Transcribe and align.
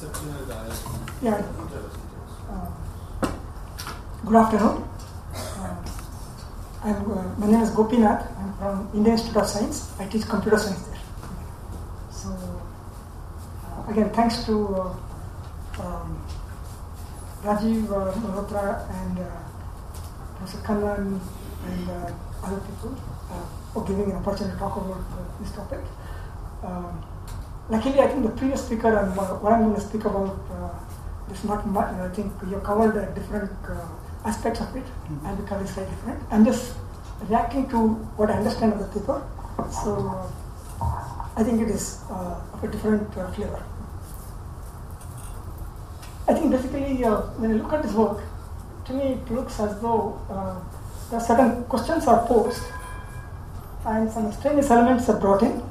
Yeah. 0.00 1.42
Uh, 2.48 2.70
Good 4.24 4.36
afternoon. 4.36 4.84
Uh, 5.34 5.76
uh, 6.84 7.34
my 7.36 7.46
name 7.50 7.62
is 7.62 7.70
Gopinath. 7.70 8.30
I'm 8.38 8.52
from 8.58 8.88
Indian 8.94 9.16
Institute 9.16 9.42
of 9.42 9.48
Science. 9.48 9.92
I 9.98 10.06
teach 10.06 10.22
computer 10.28 10.56
science 10.56 10.82
there. 10.86 11.00
So, 12.12 12.28
uh, 12.30 13.90
again, 13.90 14.10
thanks 14.10 14.44
to 14.44 14.68
uh, 14.68 15.82
um, 15.82 16.24
Rajiv 17.42 17.86
Malhotra 17.86 18.88
and 19.02 19.18
Professor 20.36 20.62
Kannan 20.64 21.20
and 21.66 21.88
other 22.44 22.60
people 22.60 22.94
for 23.72 23.84
giving 23.84 24.12
an 24.12 24.18
opportunity 24.18 24.54
to 24.54 24.58
talk 24.60 24.76
about 24.76 25.02
this 25.40 25.50
topic. 25.50 25.80
Um, 26.62 27.02
luckily, 27.70 28.00
I 28.00 28.08
think 28.08 28.22
the 28.24 28.30
previous 28.30 28.64
speaker 28.64 28.96
and 28.96 29.16
what 29.16 29.52
I'm 29.52 29.62
going 29.64 29.74
to 29.74 29.80
speak 29.80 30.04
about 30.04 30.38
uh, 30.50 31.32
is 31.32 31.44
not 31.44 31.66
much. 31.66 31.92
I 31.94 32.08
think 32.08 32.32
you 32.50 32.58
covered 32.58 32.96
uh, 32.96 33.06
different 33.12 33.52
uh, 33.68 33.86
aspects 34.24 34.60
of 34.60 34.74
it, 34.76 34.84
and 35.24 35.36
because 35.36 35.62
it's 35.62 35.72
very 35.72 35.88
different. 35.88 36.22
I'm 36.30 36.44
just 36.44 36.74
reacting 37.28 37.68
to 37.70 37.78
what 38.16 38.30
I 38.30 38.34
understand 38.34 38.72
of 38.74 38.78
the 38.80 39.00
paper. 39.00 39.22
So 39.82 40.30
I 41.36 41.42
think 41.42 41.60
it 41.60 41.68
is 41.68 42.00
uh, 42.10 42.40
of 42.52 42.64
a 42.64 42.68
different 42.68 43.16
uh, 43.16 43.30
flavor. 43.32 43.62
I 46.28 46.34
think 46.34 46.50
basically, 46.50 47.04
uh, 47.04 47.20
when 47.38 47.50
you 47.50 47.58
look 47.62 47.72
at 47.72 47.82
this 47.82 47.92
work, 47.92 48.20
to 48.86 48.92
me 48.92 49.12
it 49.12 49.30
looks 49.30 49.58
as 49.60 49.80
though 49.80 50.20
uh, 50.30 51.18
certain 51.18 51.64
questions 51.64 52.06
are 52.06 52.26
posed, 52.26 52.62
and 53.86 54.10
some 54.10 54.26
extraneous 54.26 54.70
elements 54.70 55.08
are 55.08 55.18
brought 55.18 55.42
in, 55.42 55.62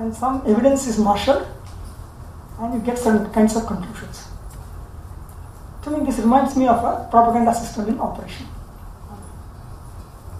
and 0.00 0.14
some 0.16 0.42
evidence 0.46 0.86
is 0.86 0.98
marshaled, 0.98 1.46
and 2.58 2.74
you 2.74 2.80
get 2.80 2.98
some 2.98 3.30
kinds 3.32 3.54
of 3.54 3.66
conclusions. 3.66 4.28
To 5.82 5.90
me, 5.90 6.06
this 6.06 6.18
reminds 6.18 6.56
me 6.56 6.66
of 6.68 6.82
a 6.82 7.06
propaganda 7.10 7.54
system 7.54 7.88
in 7.88 8.00
operation. 8.00 8.46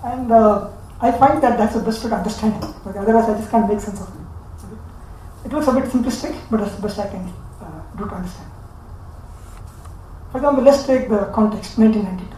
And 0.03 0.33
uh, 0.33 0.71
I 1.01 1.13
find 1.13 1.43
that 1.43 1.59
that's 1.59 1.75
the 1.75 1.83
best 1.83 2.03
way 2.03 2.11
to 2.11 2.17
understand 2.17 2.65
it, 2.65 2.75
because 2.85 2.97
otherwise 2.97 3.29
I 3.29 3.39
just 3.39 3.51
can't 3.51 3.69
make 3.69 3.81
sense 3.81 4.01
of 4.01 4.09
it. 4.09 5.47
It 5.47 5.53
looks 5.53 5.69
a 5.69 5.73
bit 5.73 5.85
simplistic, 5.85 6.35
but 6.51 6.61
that's 6.61 6.75
the 6.77 6.83
best 6.83 6.99
I 6.99 7.09
can 7.09 7.29
uh, 7.61 7.83
do 7.99 8.09
to 8.09 8.15
understand. 8.15 8.51
For 10.33 10.39
example, 10.39 10.65
let's 10.65 10.87
take 10.87 11.09
the 11.11 11.27
context 11.35 11.77
1992. 11.77 12.37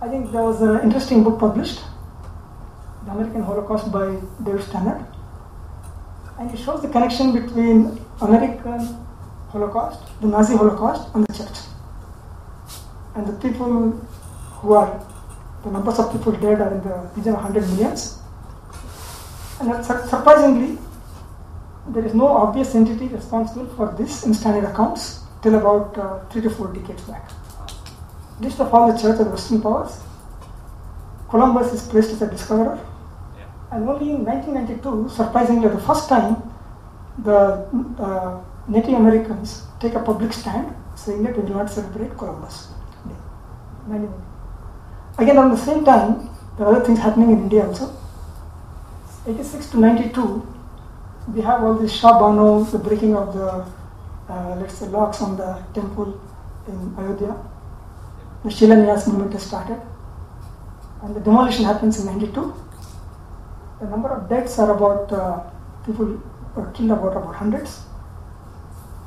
I 0.00 0.08
think 0.08 0.32
there 0.32 0.42
was 0.42 0.62
an 0.62 0.80
interesting 0.80 1.22
book 1.22 1.38
published, 1.38 1.80
The 3.04 3.10
American 3.10 3.42
Holocaust 3.42 3.92
by 3.92 4.16
David 4.42 4.62
Stannard. 4.62 5.04
And 6.42 6.50
it 6.50 6.58
shows 6.58 6.82
the 6.82 6.88
connection 6.88 7.32
between 7.32 8.04
American 8.20 8.80
Holocaust, 9.50 10.00
the 10.20 10.26
Nazi 10.26 10.56
Holocaust, 10.56 11.08
and 11.14 11.24
the 11.24 11.32
church. 11.32 11.58
And 13.14 13.28
the 13.28 13.34
people 13.34 13.92
who 14.58 14.72
are, 14.72 15.06
the 15.62 15.70
numbers 15.70 16.00
of 16.00 16.10
people 16.10 16.32
dead 16.32 16.60
are 16.60 16.74
in 16.74 16.82
the 16.82 17.08
region 17.14 17.34
of 17.34 17.44
100 17.44 17.62
millions. 17.70 18.18
And 19.60 19.84
surprisingly, 19.84 20.78
there 21.90 22.04
is 22.04 22.12
no 22.12 22.26
obvious 22.26 22.74
entity 22.74 23.06
responsible 23.06 23.66
for 23.76 23.94
this 23.96 24.26
in 24.26 24.34
standard 24.34 24.64
accounts 24.68 25.20
till 25.42 25.54
about 25.54 25.96
uh, 25.96 26.24
three 26.24 26.42
to 26.42 26.50
four 26.50 26.72
decades 26.72 27.02
back. 27.02 27.30
List 28.40 28.58
of 28.58 28.74
all 28.74 28.92
the 28.92 29.00
church 29.00 29.20
of 29.20 29.28
Western 29.30 29.62
powers. 29.62 30.00
Columbus 31.30 31.72
is 31.72 31.88
placed 31.88 32.10
as 32.10 32.20
a 32.20 32.26
discoverer. 32.28 32.84
And 33.72 33.88
only 33.88 34.10
in 34.10 34.24
1992, 34.24 35.08
surprisingly, 35.16 35.68
the 35.68 35.80
first 35.80 36.08
time, 36.08 36.36
the 37.24 37.66
uh, 37.98 38.42
Native 38.68 38.94
Americans 38.94 39.62
take 39.80 39.94
a 39.94 40.00
public 40.00 40.32
stand 40.32 40.74
saying 40.94 41.22
that 41.22 41.36
we 41.36 41.46
do 41.46 41.54
not 41.54 41.70
celebrate 41.70 42.16
Columbus 42.18 42.68
Day. 43.08 43.16
91. 43.88 44.22
Again, 45.18 45.38
around 45.38 45.50
the 45.52 45.56
same 45.56 45.84
time, 45.84 46.28
there 46.58 46.66
are 46.66 46.76
other 46.76 46.84
things 46.84 46.98
happening 46.98 47.30
in 47.30 47.38
India 47.38 47.66
also. 47.66 47.96
86 49.26 49.70
to 49.70 49.78
92, 49.78 50.46
we 51.34 51.40
have 51.40 51.62
all 51.62 51.74
this 51.74 51.92
Shah 51.92 52.18
Bano, 52.18 52.64
the 52.64 52.78
breaking 52.78 53.16
of 53.16 53.32
the, 53.32 53.64
uh, 54.28 54.56
let's 54.60 54.74
say, 54.74 54.86
locks 54.88 55.22
on 55.22 55.36
the 55.36 55.62
temple 55.72 56.20
in 56.68 56.94
Ayodhya. 56.98 57.36
The 58.44 58.50
Shilanyas 58.50 59.06
movement 59.06 59.32
has 59.32 59.44
started. 59.44 59.80
And 61.02 61.16
the 61.16 61.20
demolition 61.20 61.64
happens 61.64 62.00
in 62.00 62.06
92. 62.06 62.54
The 63.82 63.88
number 63.88 64.10
of 64.10 64.28
deaths 64.28 64.60
are 64.60 64.76
about, 64.76 65.12
uh, 65.12 65.40
people 65.84 66.22
killed 66.72 66.92
about, 66.92 67.16
about 67.16 67.34
hundreds. 67.34 67.80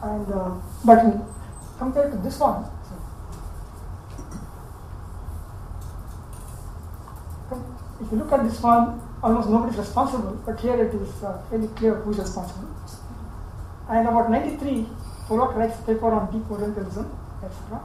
And, 0.04 0.30
uh, 0.30 0.52
but 0.84 1.00
in, 1.06 1.22
compared 1.78 2.12
to 2.12 2.18
this 2.18 2.38
one, 2.38 2.66
if 8.02 8.12
you 8.12 8.18
look 8.18 8.34
at 8.34 8.44
this 8.44 8.62
one, 8.62 9.00
almost 9.24 9.48
nobody 9.48 9.72
is 9.72 9.78
responsible, 9.78 10.38
but 10.46 10.60
here 10.60 10.76
it 10.76 10.94
is 10.94 11.24
uh, 11.24 11.42
fairly 11.50 11.70
clear 11.70 11.96
who 11.96 12.12
is 12.12 12.18
responsible. 12.18 12.68
And 13.90 14.10
about 14.10 14.30
93, 14.30 14.88
Pollock 15.30 15.56
writes 15.56 15.80
a 15.80 15.84
paper 15.84 16.12
on 16.12 16.30
deep 16.34 16.52
Orientalism, 16.52 17.18
etc. 17.42 17.82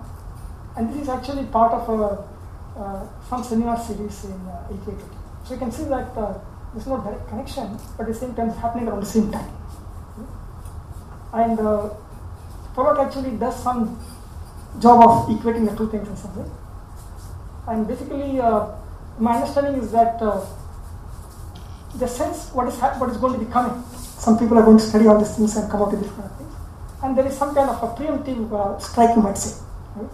And 0.77 0.93
this 0.93 1.03
is 1.03 1.09
actually 1.09 1.45
part 1.45 1.73
of 1.73 1.89
a, 1.89 2.81
uh, 2.81 3.07
some 3.29 3.45
seminar 3.45 3.79
series 3.79 4.25
in 4.25 4.41
uh, 4.49 4.67
88. 4.89 4.99
So 5.45 5.55
you 5.55 5.61
can 5.61 5.71
see 5.71 5.85
that 5.85 6.17
uh, 6.17 6.35
there's 6.73 6.87
no 6.87 6.99
direct 6.99 7.29
connection, 7.29 7.79
but 7.97 8.07
the 8.07 8.15
same 8.15 8.35
time 8.35 8.49
it's 8.51 8.59
happening 8.59 8.89
around 8.89 9.01
the 9.01 9.07
same 9.07 9.31
time. 9.31 9.51
And 11.33 11.59
uh, 11.59 11.91
Pollock 12.75 12.99
actually 12.99 13.37
does 13.37 13.61
some 13.63 13.99
job 14.81 15.03
of 15.03 15.29
equating 15.29 15.69
the 15.69 15.77
two 15.77 15.91
things 15.91 16.09
in 16.09 16.17
some 16.17 16.37
way. 16.37 16.51
And 17.69 17.87
basically, 17.87 18.41
uh, 18.41 18.67
my 19.19 19.35
understanding 19.35 19.83
is 19.83 19.93
that 19.93 20.21
uh, 20.23 20.45
the 21.97 22.07
sense 22.07 22.51
what 22.53 22.69
is 22.69 22.79
what 22.79 23.11
is 23.11 23.17
going 23.17 23.39
to 23.39 23.45
be 23.45 23.51
coming. 23.51 23.83
Some 23.95 24.39
people 24.39 24.59
are 24.59 24.63
going 24.63 24.79
to 24.79 24.85
study 24.85 25.07
all 25.07 25.19
these 25.19 25.37
things 25.37 25.57
and 25.57 25.71
come 25.71 25.83
up 25.83 25.93
with 25.93 26.03
different 26.03 26.33
things, 26.37 26.55
and 27.03 27.17
there 27.17 27.27
is 27.27 27.37
some 27.37 27.55
kind 27.55 27.71
of 27.71 27.83
a 27.83 27.95
preemptive 27.95 28.53
uh, 28.53 28.79
strike, 28.79 29.17
you 29.17 29.23
might 29.23 29.39
say. 29.39 29.61
Right? 29.97 30.11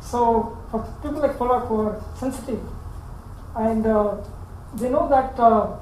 So 0.00 0.58
for 0.70 0.82
people 1.02 1.20
like 1.20 1.36
Pollock 1.38 1.68
who 1.68 1.80
are 1.80 2.02
sensitive, 2.18 2.60
and 3.56 3.86
uh, 3.86 4.16
they 4.76 4.88
know 4.90 5.08
that 5.08 5.38
uh, 5.38 5.76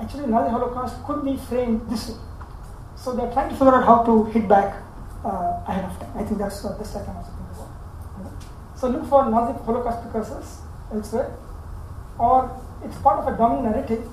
actually 0.00 0.26
Nazi 0.26 0.50
Holocaust 0.50 1.02
could 1.04 1.24
be 1.24 1.36
framed 1.36 1.88
this 1.88 2.10
way. 2.10 2.16
So 2.96 3.14
they're 3.14 3.32
trying 3.32 3.48
to 3.48 3.54
figure 3.56 3.74
out 3.74 3.84
how 3.84 4.02
to 4.04 4.24
hit 4.24 4.48
back 4.48 4.82
uh, 5.24 5.62
ahead 5.66 5.84
of 5.84 5.98
time. 5.98 6.12
I 6.16 6.24
think 6.24 6.38
that's 6.38 6.62
the 6.62 6.84
second 6.84 7.16
I 7.16 7.22
think 7.22 7.36
about. 7.54 8.42
So 8.76 8.88
look 8.88 9.06
for 9.08 9.30
Nazi 9.30 9.58
Holocaust 9.64 10.02
precursors 10.02 10.58
elsewhere, 10.92 11.36
or 12.18 12.50
it's 12.84 12.96
part 12.98 13.20
of 13.20 13.32
a 13.32 13.36
dominant 13.36 13.76
narrative. 13.76 14.06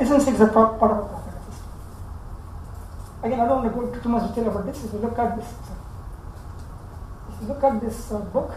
Essentially, 0.00 0.32
it's 0.32 0.40
a 0.40 0.48
part 0.48 0.74
of 0.74 1.04
a 1.04 1.08
propaganda 1.08 1.40
system. 1.50 1.70
Again, 3.22 3.40
I 3.40 3.46
don't 3.46 3.62
want 3.62 3.72
to 3.72 3.80
go 3.80 3.86
into 3.86 4.00
too 4.00 4.08
much 4.08 4.28
detail 4.34 4.48
about 4.48 4.66
this. 4.66 4.84
If 4.84 4.92
you 4.92 4.98
look 4.98 5.18
at 5.18 5.36
this, 5.36 5.48
if 7.32 7.42
you 7.42 7.48
look 7.48 7.62
at 7.62 7.80
this 7.80 8.12
uh, 8.12 8.18
book, 8.18 8.52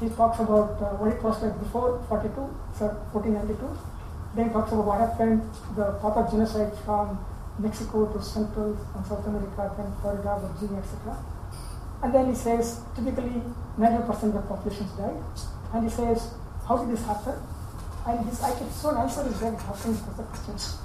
he 0.00 0.08
talks 0.08 0.40
about 0.40 0.80
uh, 0.80 0.96
what 0.96 1.12
it 1.12 1.22
was 1.22 1.42
like 1.42 1.58
before 1.60 2.02
42, 2.08 2.32
so 2.72 2.88
1492. 3.12 3.60
Then 4.34 4.48
he 4.48 4.52
talks 4.52 4.72
about 4.72 4.86
what 4.86 4.98
happened, 4.98 5.44
the 5.76 5.92
path 6.00 6.16
of 6.16 6.30
genocide 6.32 6.72
from 6.84 7.20
Mexico 7.58 8.08
to 8.08 8.22
Central 8.22 8.72
and 8.96 9.04
South 9.04 9.26
America, 9.26 9.68
then 9.76 9.92
Florida, 10.00 10.40
Virginia, 10.40 10.80
etc. 10.80 11.20
And 12.02 12.14
then 12.14 12.32
he 12.32 12.34
says 12.34 12.80
typically 12.96 13.42
90% 13.78 14.08
of 14.08 14.32
the 14.32 14.40
populations 14.48 14.90
died. 14.96 15.20
And 15.74 15.84
he 15.84 15.90
says, 15.90 16.32
how 16.66 16.78
did 16.78 16.96
this 16.96 17.04
happen? 17.04 17.36
And 18.06 18.24
his 18.24 18.42
I 18.42 18.56
can 18.56 18.70
so 18.70 18.96
answer 18.96 19.20
is 19.28 19.36
because 19.36 19.84
the 20.16 20.24
questions. 20.24 20.78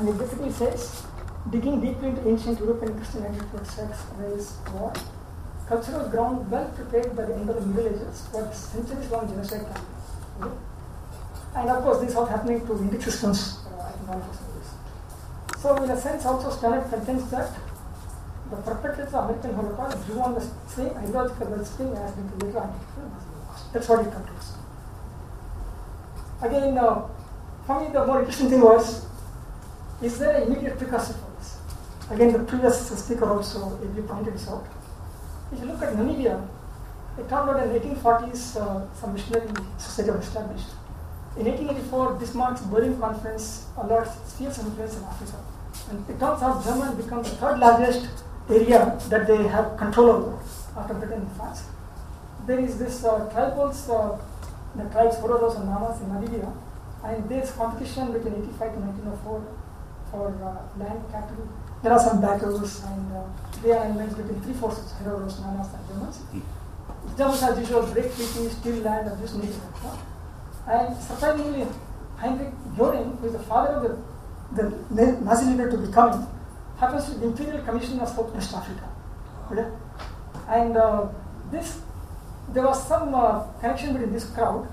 And 0.00 0.08
he 0.08 0.14
basically 0.16 0.52
says, 0.52 1.04
digging 1.50 1.80
deeply 1.80 2.08
into 2.08 2.28
ancient 2.28 2.58
European 2.60 2.96
Christian 2.96 3.24
identity, 3.24 3.64
sex, 3.64 4.06
race, 4.16 4.56
war, 4.72 4.92
cultural 5.68 6.08
ground 6.08 6.50
well 6.50 6.68
prepared 6.70 7.16
by 7.16 7.24
the 7.24 7.34
the 7.34 7.66
Middle 7.66 7.86
Ages 7.86 8.28
for 8.30 8.52
centuries 8.52 9.10
long 9.10 9.28
genocide. 9.28 9.66
Okay? 10.40 10.54
And 11.56 11.70
of 11.70 11.82
course, 11.82 12.00
this 12.00 12.10
is 12.10 12.16
all 12.16 12.26
happening 12.26 12.60
to 12.66 12.72
Indic 12.74 13.02
systems. 13.02 13.58
Uh, 13.66 14.20
this. 14.54 15.60
So, 15.60 15.74
in 15.82 15.90
a 15.90 16.00
sense, 16.00 16.24
also 16.24 16.50
Stannard 16.50 16.88
contends 16.90 17.30
that 17.30 17.50
the 18.50 18.56
perpetrators 18.56 19.14
of 19.14 19.24
American 19.24 19.54
Holocaust 19.54 20.06
drew 20.06 20.20
on 20.20 20.34
the 20.34 20.46
same 20.68 20.90
ideological 20.96 21.46
wellspring 21.48 21.92
as 21.94 22.14
the 22.14 22.22
anti 22.22 22.52
Holocaust. 22.52 23.72
That's 23.72 23.88
what 23.88 24.04
he 24.04 24.10
concludes. 24.10 24.52
Again, 26.42 26.78
uh, 26.78 27.08
for 27.66 27.80
me, 27.80 27.92
the 27.92 28.06
more 28.06 28.20
interesting 28.20 28.50
thing 28.50 28.60
was 28.60 29.06
is 30.02 30.18
there 30.18 30.36
an 30.36 30.42
immediate 30.42 30.78
precursor 30.78 31.14
for 31.14 31.30
this? 31.38 31.58
Again, 32.10 32.32
the 32.32 32.38
previous 32.40 32.86
speaker 33.02 33.24
also 33.30 33.80
ably 33.82 34.02
pointed 34.02 34.34
this 34.34 34.48
out. 34.48 34.66
If 35.52 35.60
you 35.60 35.66
look 35.66 35.82
at 35.82 35.94
Namibia, 35.94 36.46
it 37.18 37.28
turned 37.28 37.50
out 37.50 37.62
in 37.62 37.72
the 37.72 37.80
1840s 37.80 38.56
uh, 38.56 38.94
some 38.94 39.14
missionary 39.14 39.48
society 39.78 40.10
was 40.10 40.26
established. 40.26 40.68
In 41.38 41.46
1884, 41.46 42.18
Bismarck's 42.18 42.62
Berlin 42.62 42.98
Conference 42.98 43.66
alerts 43.76 44.16
fierce 44.36 44.58
influence 44.58 44.96
in 44.96 45.04
Africa. 45.04 45.38
And 45.90 46.08
it 46.08 46.18
turns 46.18 46.42
out 46.42 46.64
Germany 46.64 47.02
becomes 47.02 47.30
the 47.30 47.36
third 47.36 47.58
largest 47.58 48.08
area 48.48 48.98
that 49.08 49.26
they 49.26 49.46
have 49.46 49.76
control 49.76 50.10
over 50.10 50.38
after 50.76 50.94
Britain 50.94 51.20
and 51.20 51.32
France. 51.36 51.64
There 52.46 52.58
is 52.58 52.78
this 52.78 53.04
uh, 53.04 53.28
tribals, 53.32 53.88
uh, 53.88 54.18
the 54.74 54.88
tribes 54.90 55.16
Hereros 55.16 55.56
and 55.56 55.68
Namas 55.68 56.00
in 56.00 56.08
Namibia, 56.08 56.52
and 57.04 57.28
there's 57.28 57.50
competition 57.52 58.12
between 58.12 58.34
85 58.34 58.74
to 58.74 58.80
1904 58.80 59.44
for 60.10 60.28
uh, 60.42 60.78
land, 60.78 61.02
cattle. 61.12 61.48
There 61.86 61.94
are 61.94 62.00
some 62.00 62.20
battles, 62.20 62.82
and 62.82 63.12
uh, 63.16 63.22
they 63.62 63.70
are 63.70 63.84
engaged 63.84 64.16
between 64.16 64.40
three 64.40 64.54
forces, 64.54 64.92
Hereros, 64.98 65.38
Namas, 65.38 65.72
and 65.72 65.86
Germans. 65.86 66.18
Germans, 67.16 67.42
as 67.44 67.60
usual, 67.60 67.86
break 67.86 68.12
treaties, 68.12 68.56
steal 68.56 68.82
land, 68.82 69.06
abuse 69.06 69.34
nature. 69.34 69.70
And 70.66 70.96
surprisingly, 70.96 71.64
Heinrich 72.16 72.52
Göring, 72.76 73.16
who 73.20 73.28
is 73.28 73.34
the 73.34 73.38
father 73.38 73.74
of 73.76 73.82
the, 74.56 74.64
the 74.96 75.12
Nazi 75.20 75.46
leader 75.52 75.70
to 75.70 75.78
be 75.78 75.92
coming, 75.92 76.26
happens 76.76 77.04
to 77.04 77.12
be 77.12 77.18
the 77.18 77.26
Imperial 77.26 77.62
Commissioner 77.64 78.02
of 78.02 78.08
Southwest 78.08 78.52
Africa. 78.52 78.88
Okay? 79.52 79.68
And 80.48 80.76
uh, 80.76 81.06
this, 81.52 81.82
there 82.48 82.64
was 82.64 82.84
some 82.88 83.14
uh, 83.14 83.44
connection 83.60 83.92
between 83.92 84.12
this 84.12 84.28
crowd, 84.30 84.66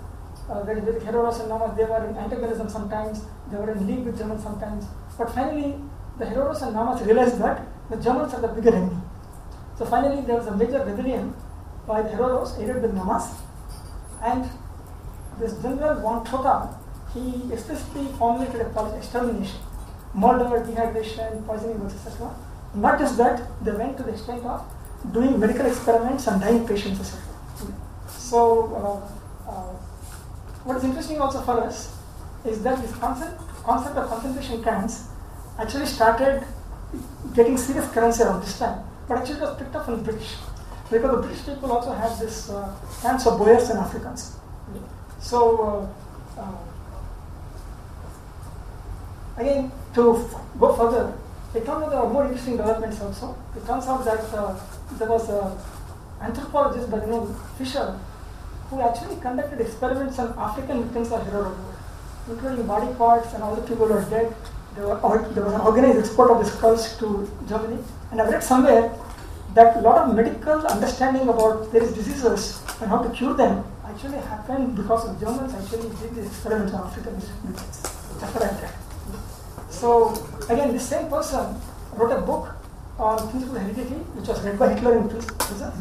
uh, 0.49 0.63
with 0.65 0.83
the 0.83 0.93
Hereros 1.05 1.41
and 1.41 1.51
Namas, 1.51 1.77
they 1.77 1.85
were 1.85 2.07
in 2.07 2.17
antagonism 2.17 2.69
sometimes, 2.69 3.21
they 3.51 3.57
were 3.57 3.69
in 3.69 3.85
league 3.85 4.03
with 4.03 4.17
Germans 4.17 4.41
sometimes. 4.41 4.87
But 5.15 5.29
finally, 5.29 5.75
the 6.23 6.29
Hereros 6.29 6.61
and 6.61 6.75
Namas 6.75 7.05
realized 7.05 7.39
that 7.39 7.61
the 7.89 7.97
Germans 7.97 8.33
are 8.33 8.41
the 8.41 8.47
bigger 8.47 8.75
enemy. 8.75 8.97
So 9.77 9.85
finally, 9.85 10.21
there 10.21 10.35
was 10.35 10.47
a 10.47 10.55
major 10.55 10.83
rebellion 10.85 11.33
by 11.87 12.01
the 12.01 12.09
Hereros, 12.09 12.59
aided 12.59 12.81
by 12.81 12.87
Namas, 12.87 13.35
and 14.21 14.49
this 15.39 15.53
General 15.61 15.99
von 16.01 16.25
Trotha, 16.25 16.77
he 17.13 17.51
explicitly 17.51 18.05
formulated 18.17 18.61
a 18.61 18.69
policy 18.69 18.97
extermination, 18.97 19.59
murder, 20.13 20.45
dehydration, 20.45 21.45
poisoning, 21.45 21.81
etc. 21.85 22.33
Not 22.75 22.99
just 22.99 23.17
that, 23.17 23.41
they 23.63 23.71
went 23.71 23.97
to 23.97 24.03
the 24.03 24.11
extent 24.11 24.45
of 24.45 24.65
doing 25.11 25.39
medical 25.39 25.65
experiments 25.65 26.27
on 26.27 26.39
dying 26.39 26.65
patients, 26.67 26.99
etc. 26.99 27.21
So, 28.07 29.03
uh, 29.47 29.49
uh, 29.49 29.73
what 30.63 30.77
is 30.77 30.83
interesting 30.83 31.19
also 31.19 31.41
for 31.41 31.59
us 31.61 31.95
is 32.45 32.63
that 32.63 32.81
this 32.81 32.95
concept, 32.95 33.41
concept 33.63 33.97
of 33.97 34.09
concentration 34.09 34.63
camps 34.63 35.09
actually 35.59 35.85
started 35.85 36.43
getting 37.35 37.57
serious 37.57 37.89
currency 37.91 38.23
around 38.23 38.41
this 38.41 38.59
time, 38.59 38.83
but 39.07 39.17
actually 39.17 39.37
it 39.37 39.41
was 39.41 39.57
picked 39.57 39.75
up 39.75 39.85
from 39.85 40.03
British 40.03 40.35
because 40.91 41.11
the 41.11 41.21
British 41.27 41.45
people 41.45 41.71
also 41.71 41.93
had 41.93 42.17
this 42.19 42.49
uh, 42.49 42.75
camps 43.01 43.25
of 43.25 43.39
Boers 43.39 43.69
and 43.69 43.79
Africans. 43.79 44.37
So, 45.19 45.89
uh, 46.37 46.41
uh, 46.41 46.57
again, 49.37 49.71
to 49.95 50.29
go 50.59 50.75
further, 50.75 51.13
it 51.55 51.65
turns 51.65 51.83
out 51.83 51.89
there 51.89 51.99
are 51.99 52.09
more 52.09 52.25
interesting 52.25 52.57
developments 52.57 53.01
also. 53.01 53.35
It 53.55 53.65
turns 53.65 53.85
out 53.87 54.03
that 54.05 54.23
uh, 54.33 54.59
there 54.99 55.07
was 55.09 55.29
an 55.29 55.57
anthropologist 56.21 56.91
by 56.91 56.99
the 56.99 57.07
name 57.07 57.21
of 57.21 57.57
Fischer 57.57 57.99
who 58.69 58.81
actually 58.81 59.15
conducted 59.21 59.61
experiments 59.61 60.19
on 60.19 60.37
African 60.37 60.83
victims 60.83 61.11
of 61.11 61.25
Herero 61.27 61.55
including 62.29 62.65
body 62.65 62.93
parts 62.95 63.33
and 63.33 63.43
all 63.43 63.55
the 63.55 63.61
people 63.63 63.87
who 63.87 63.93
are 63.93 64.09
dead. 64.09 64.33
There, 64.75 64.87
were, 64.87 65.29
there 65.33 65.43
was 65.43 65.53
an 65.53 65.61
organized 65.61 65.99
export 65.99 66.31
of 66.31 66.39
the 66.43 66.49
skulls 66.49 66.97
to 66.97 67.29
Germany. 67.47 67.81
And 68.11 68.21
I 68.21 68.29
read 68.29 68.43
somewhere 68.43 68.93
that 69.53 69.77
a 69.77 69.81
lot 69.81 70.09
of 70.09 70.15
medical 70.15 70.65
understanding 70.65 71.29
about 71.29 71.71
various 71.71 71.93
diseases 71.93 72.63
and 72.81 72.89
how 72.89 73.03
to 73.03 73.09
cure 73.11 73.35
them 73.35 73.63
actually 73.85 74.17
happened 74.17 74.75
because 74.75 75.07
of 75.07 75.19
Germans 75.19 75.53
actually 75.53 75.89
did 76.01 76.15
these 76.15 76.27
experiments 76.27 76.73
on 76.73 76.87
African 76.87 77.13
read. 77.13 78.69
So 79.69 80.13
again, 80.49 80.71
this 80.73 80.87
same 80.87 81.07
person 81.09 81.55
wrote 81.95 82.11
a 82.11 82.21
book 82.21 82.55
on 82.97 83.31
physical 83.31 83.55
heredity, 83.55 83.99
which 84.15 84.27
was 84.27 84.41
read 84.41 84.57
by 84.57 84.73
Hitler 84.73 84.97
in 84.97 85.09
prison. 85.09 85.71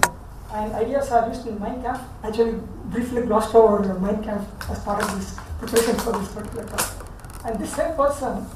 And 0.53 0.73
ideas 0.75 1.11
are 1.11 1.29
used 1.29 1.47
in 1.47 1.59
Mein 1.59 1.81
Kampf. 1.83 2.03
Actually, 2.23 2.61
briefly 2.87 3.23
glossed 3.23 3.55
over 3.55 3.95
Mein 4.01 4.23
Kampf 4.23 4.45
as 4.71 4.79
part 4.81 5.03
of 5.03 5.15
this 5.17 5.39
preparation 5.59 5.97
for 6.01 6.13
this 6.19 6.31
particular 6.33 6.65
talk. 6.67 7.09
And 7.47 7.59
this 7.59 7.73
same 7.75 7.95
person 7.97 8.47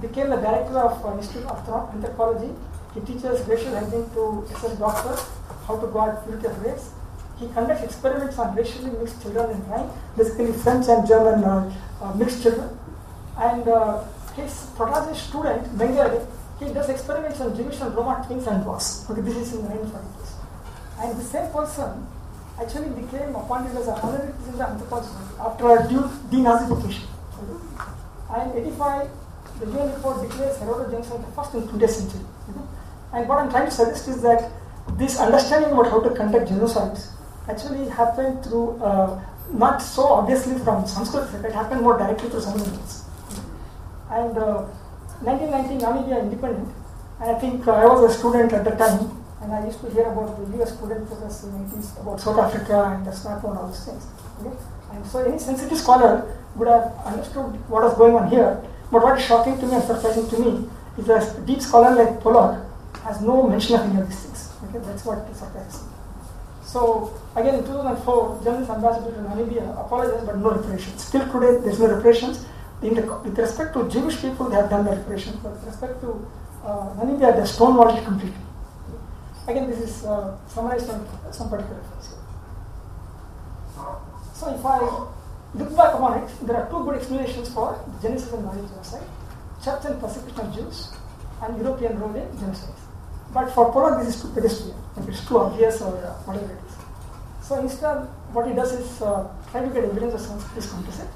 became 0.00 0.30
the 0.30 0.36
director 0.36 0.78
of 0.78 1.04
uh, 1.04 1.16
Institute 1.18 1.46
of 1.46 1.94
Anthropology. 1.94 2.52
He 2.94 3.00
teaches 3.00 3.46
racial 3.48 3.74
hygiene 3.74 4.08
to 4.14 4.46
SS 4.54 4.78
doctors, 4.78 5.20
how 5.66 5.78
to 5.78 5.86
guard 5.88 6.16
of 6.16 6.64
race. 6.64 6.90
He 7.38 7.48
conducts 7.48 7.82
experiments 7.82 8.38
on 8.38 8.54
racially 8.54 8.90
mixed 8.90 9.20
children 9.22 9.50
in 9.50 9.68
Rhine, 9.68 9.90
basically 10.16 10.52
French 10.52 10.86
and 10.88 11.06
German 11.06 11.42
uh, 11.42 11.74
uh, 12.00 12.14
mixed 12.14 12.42
children. 12.42 12.78
And 13.36 13.66
uh, 13.66 14.04
his 14.36 14.70
protege 14.76 15.18
student, 15.18 15.66
Mengele, 15.76 16.26
he 16.60 16.72
does 16.72 16.88
experiments 16.88 17.40
on 17.40 17.56
Jewish 17.56 17.80
and 17.80 17.94
Roma 17.94 18.22
twins 18.26 18.46
and 18.46 18.62
dwarfs. 18.62 19.10
Okay, 19.10 19.20
this 19.22 19.36
is 19.36 19.54
in 19.54 19.62
the 19.62 19.70
1940s. 19.70 20.30
And 21.00 21.18
the 21.18 21.24
same 21.24 21.50
person 21.50 22.06
actually 22.60 22.88
became 22.90 23.34
appointed 23.34 23.76
as 23.76 23.88
a 23.88 23.94
honorary 23.94 24.32
president 24.34 24.62
of 24.62 24.70
anthropology 24.70 25.08
after 25.40 25.76
a 25.76 25.88
due 25.88 26.06
denazification. 26.30 27.06
And 28.30 28.54
85, 28.54 29.10
the 29.60 29.66
UN 29.66 29.94
report 29.94 30.28
declares 30.28 30.56
Herero 30.58 30.90
Junction 30.90 31.22
the 31.22 31.32
first 31.32 31.54
in 31.54 31.62
20th 31.62 31.90
century. 31.90 32.20
And 33.12 33.28
what 33.28 33.38
I'm 33.38 33.50
trying 33.50 33.66
to 33.66 33.70
suggest 33.70 34.08
is 34.08 34.22
that 34.22 34.50
this 34.98 35.18
understanding 35.18 35.72
about 35.72 35.90
how 35.90 36.00
to 36.00 36.10
conduct 36.10 36.50
genocides 36.50 37.08
actually 37.48 37.88
happened 37.88 38.44
through, 38.44 38.82
uh, 38.82 39.20
not 39.52 39.80
so 39.80 40.04
obviously 40.04 40.58
from 40.58 40.86
Sanskrit, 40.86 41.32
it 41.44 41.52
happened 41.52 41.82
more 41.82 41.96
directly 41.96 42.28
through 42.28 42.40
some 42.40 42.54
of 42.54 42.64
the 42.64 42.70
means. 42.70 43.04
And 44.10 44.36
uh, 44.36 44.66
1990, 45.22 45.84
Namibia 45.84 46.20
independent, 46.20 46.68
and 47.20 47.36
I 47.36 47.38
think 47.38 47.66
uh, 47.66 47.72
I 47.72 47.86
was 47.86 48.14
a 48.14 48.18
student 48.18 48.52
at 48.52 48.64
the 48.64 48.72
time, 48.72 49.22
and 49.42 49.52
I 49.52 49.64
used 49.64 49.80
to 49.80 49.90
hear 49.90 50.06
about 50.10 50.36
the 50.36 50.62
US 50.62 50.76
student 50.76 51.06
professors 51.06 51.44
in 51.54 51.70
80s, 51.70 52.00
about 52.00 52.20
South 52.20 52.38
Africa 52.38 52.96
and 52.96 53.06
the 53.06 53.12
SWAPO 53.12 53.50
and 53.50 53.58
all 53.58 53.68
those 53.68 53.84
things. 53.84 54.06
Okay? 54.40 54.56
And 54.92 55.06
so 55.06 55.20
any 55.20 55.38
sensitive 55.38 55.78
scholar 55.78 56.36
would 56.56 56.68
have 56.68 56.92
understood 57.04 57.54
what 57.68 57.82
was 57.82 57.94
going 57.94 58.14
on 58.14 58.28
here, 58.28 58.60
but 58.90 59.02
what 59.02 59.18
is 59.18 59.24
shocking 59.24 59.58
to 59.58 59.66
me 59.66 59.74
and 59.74 59.84
surprising 59.84 60.28
to 60.28 60.38
me 60.38 60.68
is 60.98 61.06
that 61.06 61.36
a 61.36 61.40
deep 61.40 61.60
scholar 61.60 61.94
like 61.94 62.20
Pollock 62.20 62.64
has 63.02 63.20
no 63.20 63.48
mention 63.48 63.76
of 63.76 63.82
any 63.82 64.00
of 64.00 64.08
these 64.08 64.22
things. 64.22 64.52
Okay? 64.64 64.78
That's 64.86 65.04
what 65.04 65.26
surprises 65.34 65.82
me. 65.84 65.92
So 66.64 67.12
again, 67.36 67.56
in 67.56 67.64
2004, 67.64 68.40
Germany's 68.44 68.70
ambassador 68.70 69.10
to 69.12 69.18
Namibia 69.18 69.84
apologized, 69.84 70.26
but 70.26 70.38
no 70.38 70.50
reparations. 70.52 71.02
Still 71.04 71.26
today, 71.30 71.60
there's 71.62 71.78
no 71.78 71.88
reparations 71.88 72.46
the, 72.92 73.20
with 73.24 73.38
respect 73.38 73.72
to 73.74 73.88
Jewish 73.88 74.20
people, 74.20 74.48
they 74.48 74.56
have 74.56 74.68
done 74.68 74.84
the 74.84 74.90
reparation. 74.92 75.38
But 75.42 75.52
with 75.52 75.64
respect 75.64 76.00
to 76.02 76.26
uh, 76.64 76.94
Namibia, 76.96 77.34
they 77.34 77.42
stonewalled 77.42 77.96
it 77.96 78.04
completely. 78.04 78.36
Again, 79.46 79.70
this 79.70 79.80
is 79.80 80.04
uh, 80.04 80.36
summarized 80.48 80.90
on 80.90 81.06
some 81.32 81.48
particular 81.48 81.80
reference. 81.80 82.14
So 84.34 84.54
if 84.54 84.64
I 84.64 84.78
look 85.54 85.76
back 85.76 85.94
upon 85.94 86.22
it, 86.22 86.30
there 86.46 86.56
are 86.56 86.70
two 86.70 86.84
good 86.84 86.96
explanations 86.96 87.52
for 87.52 87.78
Genesis 88.02 88.32
and 88.32 88.44
Marriage 88.44 88.68
genocide, 88.70 89.06
church 89.64 89.84
and 89.84 90.00
persecution 90.00 90.40
of 90.40 90.54
Jews, 90.54 90.92
and 91.42 91.56
European 91.58 91.98
role 91.98 92.14
in 92.14 92.38
genocide. 92.38 92.74
But 93.32 93.50
for 93.52 93.72
Pollock, 93.72 93.98
this 93.98 94.14
is 94.14 94.22
too 94.22 94.28
pedestrian, 94.28 94.76
like 94.96 95.08
it's 95.08 95.26
too 95.26 95.38
obvious 95.38 95.80
or 95.80 95.96
uh, 95.96 96.14
whatever 96.24 96.52
it 96.52 96.58
is. 96.66 97.46
So 97.46 97.60
instead, 97.60 97.96
what 98.32 98.46
he 98.46 98.54
does 98.54 98.72
is 98.72 99.02
uh, 99.02 99.28
try 99.50 99.62
to 99.62 99.68
get 99.68 99.84
evidence 99.84 100.14
of 100.30 100.54
this 100.54 100.72
complicit 100.72 101.08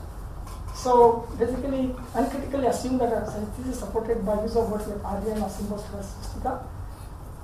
so 0.78 1.26
basically, 1.38 1.92
uncritically 2.14 2.66
assume 2.68 2.98
that 2.98 3.12
a 3.12 3.26
thesis 3.56 3.74
is 3.74 3.78
supported 3.80 4.24
by 4.24 4.40
use 4.42 4.54
of 4.54 4.70
words 4.70 4.86
like 4.86 5.02
RBM 5.02 5.42
or 5.42 5.50
symbols 5.50 5.84
for 5.86 6.00
swastika. 6.00 6.64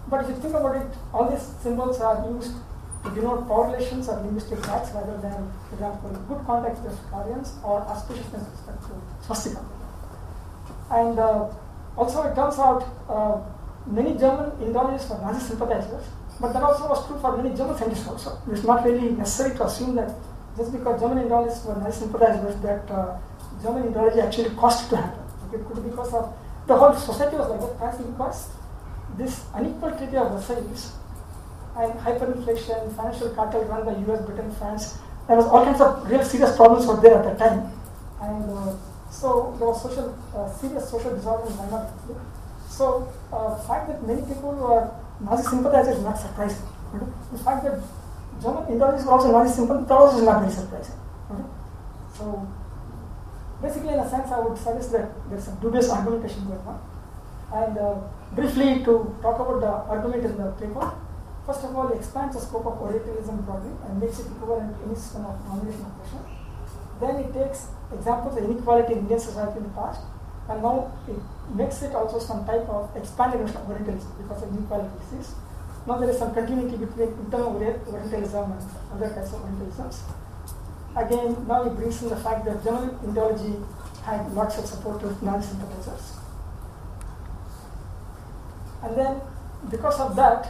But 0.08 0.22
if 0.22 0.28
you 0.28 0.36
think 0.36 0.54
about 0.54 0.76
it, 0.76 0.86
all 1.12 1.28
these 1.28 1.42
symbols 1.60 2.00
are 2.00 2.24
used 2.30 2.52
denote 3.10 3.46
power 3.46 3.66
relations 3.66 4.08
or 4.08 4.16
linguistic 4.20 4.58
facts 4.64 4.90
rather 4.94 5.16
than, 5.18 5.52
for 5.68 5.74
example, 5.74 6.10
good 6.28 6.46
context 6.46 6.82
with 6.82 6.98
Aryans 7.12 7.52
or 7.62 7.80
auspiciousness 7.82 8.44
with 8.44 8.52
respect 8.52 8.82
to 8.82 9.26
swastika. 9.26 9.64
And 10.90 11.18
uh, 11.18 11.48
also, 11.96 12.22
it 12.22 12.34
turns 12.34 12.58
out 12.58 12.82
uh, 13.08 13.40
many 13.86 14.16
German 14.18 14.50
Indologists 14.62 15.10
were 15.10 15.20
Nazi 15.20 15.46
sympathizers, 15.46 16.04
but 16.40 16.52
that 16.52 16.62
also 16.62 16.88
was 16.88 17.06
true 17.06 17.18
for 17.18 17.36
many 17.36 17.54
German 17.56 17.76
scientists 17.76 18.08
also. 18.08 18.38
It's 18.50 18.64
not 18.64 18.84
really 18.84 19.10
necessary 19.10 19.56
to 19.56 19.64
assume 19.66 19.94
that 19.96 20.14
just 20.56 20.72
because 20.72 21.00
German 21.00 21.24
Indologists 21.24 21.64
were 21.66 21.76
Nazi 21.76 22.00
sympathizers 22.00 22.56
that 22.62 22.90
uh, 22.90 23.18
German 23.62 23.92
Indology 23.92 24.22
actually 24.22 24.50
caused 24.56 24.86
it 24.86 24.90
to 24.90 24.96
happen. 24.96 25.20
Okay, 25.48 25.58
it 25.58 25.66
could 25.66 25.82
be 25.82 25.90
because 25.90 26.12
of 26.14 26.34
the 26.66 26.76
whole 26.76 26.94
society 26.94 27.36
was 27.36 27.50
like 27.50 27.60
that, 27.60 27.78
partly 27.78 28.04
because 28.06 28.48
this 29.16 29.44
unequal 29.54 29.90
treaty 29.92 30.16
of 30.16 30.32
Versailles 30.32 30.90
and 31.76 31.92
hyperinflation, 32.00 32.94
financial 32.96 33.30
cartel 33.30 33.64
run 33.64 33.84
by 33.84 34.12
US, 34.12 34.24
Britain, 34.26 34.50
France, 34.58 34.98
there 35.26 35.36
was 35.36 35.46
all 35.46 35.64
kinds 35.64 35.80
of 35.80 36.08
real 36.10 36.24
serious 36.24 36.56
problems 36.56 36.86
were 36.86 37.00
there 37.00 37.18
at 37.18 37.24
that 37.24 37.38
time. 37.38 37.72
And 38.20 38.50
uh, 38.50 38.76
so 39.10 39.54
there 39.58 39.68
was 39.68 39.82
social, 39.82 40.16
uh, 40.36 40.50
serious 40.52 40.88
social 40.90 41.14
disorder 41.14 41.50
in 41.50 41.56
minority. 41.56 41.92
So 42.68 43.12
uh, 43.32 43.56
fact 43.66 43.88
that 43.88 44.06
many 44.06 44.22
people 44.22 44.52
were 44.52 44.90
Nazi 45.20 45.48
sympathizers 45.48 45.96
is 45.96 46.02
not 46.02 46.18
surprising. 46.18 46.66
The 47.32 47.38
fact 47.38 47.64
that 47.64 47.80
German 48.42 48.64
Indologists 48.64 49.06
were 49.06 49.12
also 49.12 49.32
Nazi 49.32 49.54
sympathizers 49.54 50.20
is 50.20 50.26
not 50.26 50.40
very 50.40 50.52
surprising. 50.52 50.94
So 52.18 52.46
basically, 53.62 53.94
in 53.94 54.00
a 54.00 54.08
sense, 54.08 54.30
I 54.30 54.38
would 54.38 54.58
suggest 54.58 54.92
that 54.92 55.10
there's 55.30 55.44
some 55.44 55.58
dubious 55.60 55.90
argumentation 55.90 56.44
going 56.46 56.60
on. 56.60 56.78
And 57.52 57.78
uh, 57.78 57.94
briefly 58.34 58.84
to 58.84 59.16
talk 59.22 59.38
about 59.38 59.60
the 59.60 59.72
argument 59.90 60.24
in 60.24 60.36
the 60.36 60.50
paper, 60.52 60.92
first 61.46 61.64
of 61.64 61.76
all, 61.76 61.92
expands 61.92 62.34
the 62.34 62.40
scope 62.40 62.66
of 62.66 62.80
Orientalism 62.80 63.42
broadly 63.42 63.72
and 63.86 64.00
makes 64.00 64.18
it 64.18 64.26
equivalent 64.26 64.76
to 64.78 64.84
any 64.86 64.94
system 64.94 65.26
of 65.26 65.38
nomination 65.46 65.86
oppression. 65.86 66.20
Then 67.00 67.16
it 67.16 67.32
takes 67.32 67.68
examples 67.92 68.36
of 68.38 68.44
inequality 68.44 68.92
in 68.94 68.98
Indian 69.00 69.20
society 69.20 69.58
in 69.58 69.64
the 69.64 69.70
past, 69.70 70.00
and 70.48 70.62
now 70.62 70.92
it 71.08 71.18
makes 71.54 71.82
it 71.82 71.94
also 71.94 72.18
some 72.18 72.46
type 72.46 72.68
of 72.68 72.90
expanded 72.96 73.40
Orientalism 73.40 74.12
because 74.22 74.42
of 74.42 74.48
inequality 74.50 74.90
exists. 75.02 75.34
Now 75.86 75.98
there 75.98 76.08
is 76.08 76.18
some 76.18 76.32
continuity 76.32 76.76
between 76.76 77.08
internal 77.08 77.56
Orientalism 77.56 78.52
and 78.52 78.62
other 78.92 79.14
types 79.14 79.32
of 79.32 79.42
Orientalisms. 79.42 80.00
Again, 80.96 81.46
now 81.48 81.64
it 81.64 81.74
brings 81.74 82.02
in 82.02 82.08
the 82.08 82.16
fact 82.16 82.44
that 82.44 82.62
German 82.62 82.90
Indology 83.04 83.64
had 84.04 84.32
lots 84.32 84.58
of 84.58 84.66
supporters, 84.66 85.20
non-sympathizers. 85.22 86.12
And 88.82 88.96
then, 88.96 89.20
because 89.70 89.98
of 89.98 90.14
that, 90.16 90.46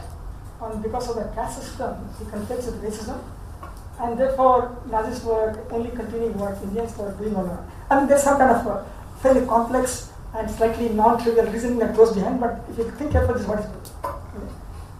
and 0.61 0.83
because 0.83 1.09
of 1.09 1.15
the 1.15 1.23
caste 1.35 1.61
system, 1.61 1.95
he 2.17 2.25
conflicts 2.25 2.65
with 2.65 2.81
racism, 2.81 3.19
and 3.99 4.17
therefore 4.17 4.77
Nazis 4.89 5.23
were 5.23 5.59
only 5.71 5.91
continuing 5.91 6.37
what 6.37 6.61
Indians 6.63 6.97
were 6.97 7.11
doing 7.13 7.35
on 7.35 7.49
earth. 7.49 7.65
I 7.89 7.99
mean, 7.99 8.07
there's 8.07 8.23
some 8.23 8.37
kind 8.37 8.51
of 8.51 8.65
a 8.65 8.85
fairly 9.21 9.45
complex 9.45 10.11
and 10.33 10.49
slightly 10.51 10.89
non-trivial 10.89 11.47
reasoning 11.47 11.79
that 11.79 11.95
goes 11.95 12.13
behind, 12.13 12.39
but 12.39 12.59
if 12.69 12.77
you 12.77 12.91
think 12.91 13.11
carefully, 13.11 13.33
this 13.33 13.43
is 13.43 13.47
what 13.47 13.59
is 13.59 13.65
good. 13.65 14.49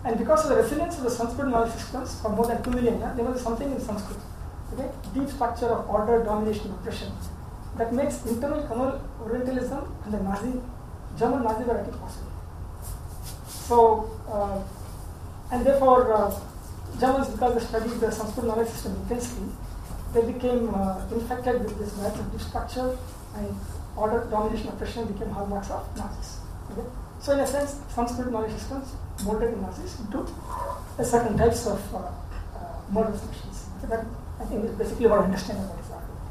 And 0.06 0.20
because 0.20 0.44
of 0.44 0.50
the 0.50 0.62
resilience 0.62 0.98
of 0.98 1.04
the 1.04 1.10
Sanskrit 1.10 1.50
knowledge 1.50 1.74
systems 1.74 2.22
for 2.22 2.30
more 2.30 2.46
than 2.46 2.62
two 2.64 2.72
million 2.72 3.00
years, 3.00 3.16
there 3.16 3.26
was 3.26 3.42
something 3.42 3.72
in 3.72 3.80
Sanskrit, 3.80 4.20
okay, 4.74 4.90
deep 5.14 5.30
structure 5.30 5.66
of 5.66 5.90
order, 5.90 6.24
domination, 6.24 6.72
oppression, 6.72 7.12
that 7.78 7.92
makes 7.92 8.24
internal 8.26 8.62
communal 8.68 9.02
Orientalism 9.22 9.94
and 10.06 10.14
the 10.14 10.20
Nazi, 10.22 10.62
German 11.18 11.44
Nazi 11.44 11.64
variety 11.64 11.92
possible. 11.92 12.32
So, 13.48 14.12
uh, 14.32 14.62
and 15.52 15.66
therefore, 15.66 16.14
uh, 16.14 16.40
Germans, 17.00 17.30
because 17.30 17.54
they 17.56 17.66
studied 17.66 18.00
the 18.00 18.12
Sanskrit 18.12 18.48
knowledge 18.48 18.70
system 18.70 18.96
intensely, 18.96 19.48
they 20.14 20.32
became 20.32 20.74
uh, 20.74 21.02
infected 21.12 21.64
with 21.64 21.78
this 21.78 21.96
narrative 21.98 22.42
structure 22.42 22.98
and 23.36 23.56
order, 23.96 24.28
domination, 24.32 24.70
oppression 24.70 25.06
became 25.12 25.30
hallmarks 25.30 25.70
of 25.70 25.86
Nazis. 25.98 26.40
Okay? 26.72 26.88
So, 27.20 27.34
in 27.34 27.40
a 27.40 27.48
sense, 27.48 27.80
Sanskrit 27.94 28.32
knowledge 28.32 28.52
systems 28.52 28.94
molded 29.24 29.54
the 29.54 29.58
Nazis 29.58 30.00
into 30.00 30.28
a 30.98 31.04
certain 31.04 31.38
types 31.38 31.66
of 31.68 31.82
uh, 31.94 31.98
uh, 31.98 32.12
murder 32.92 33.14
functions. 33.14 33.68
So 33.82 33.88
that 33.88 34.06
I 34.40 34.46
think 34.46 34.66
is 34.66 34.72
basically 34.72 35.08
what 35.08 35.20
I 35.20 35.24
understand 35.26 35.60
about 35.60 35.78
this 35.78 35.92
argument. 35.92 36.22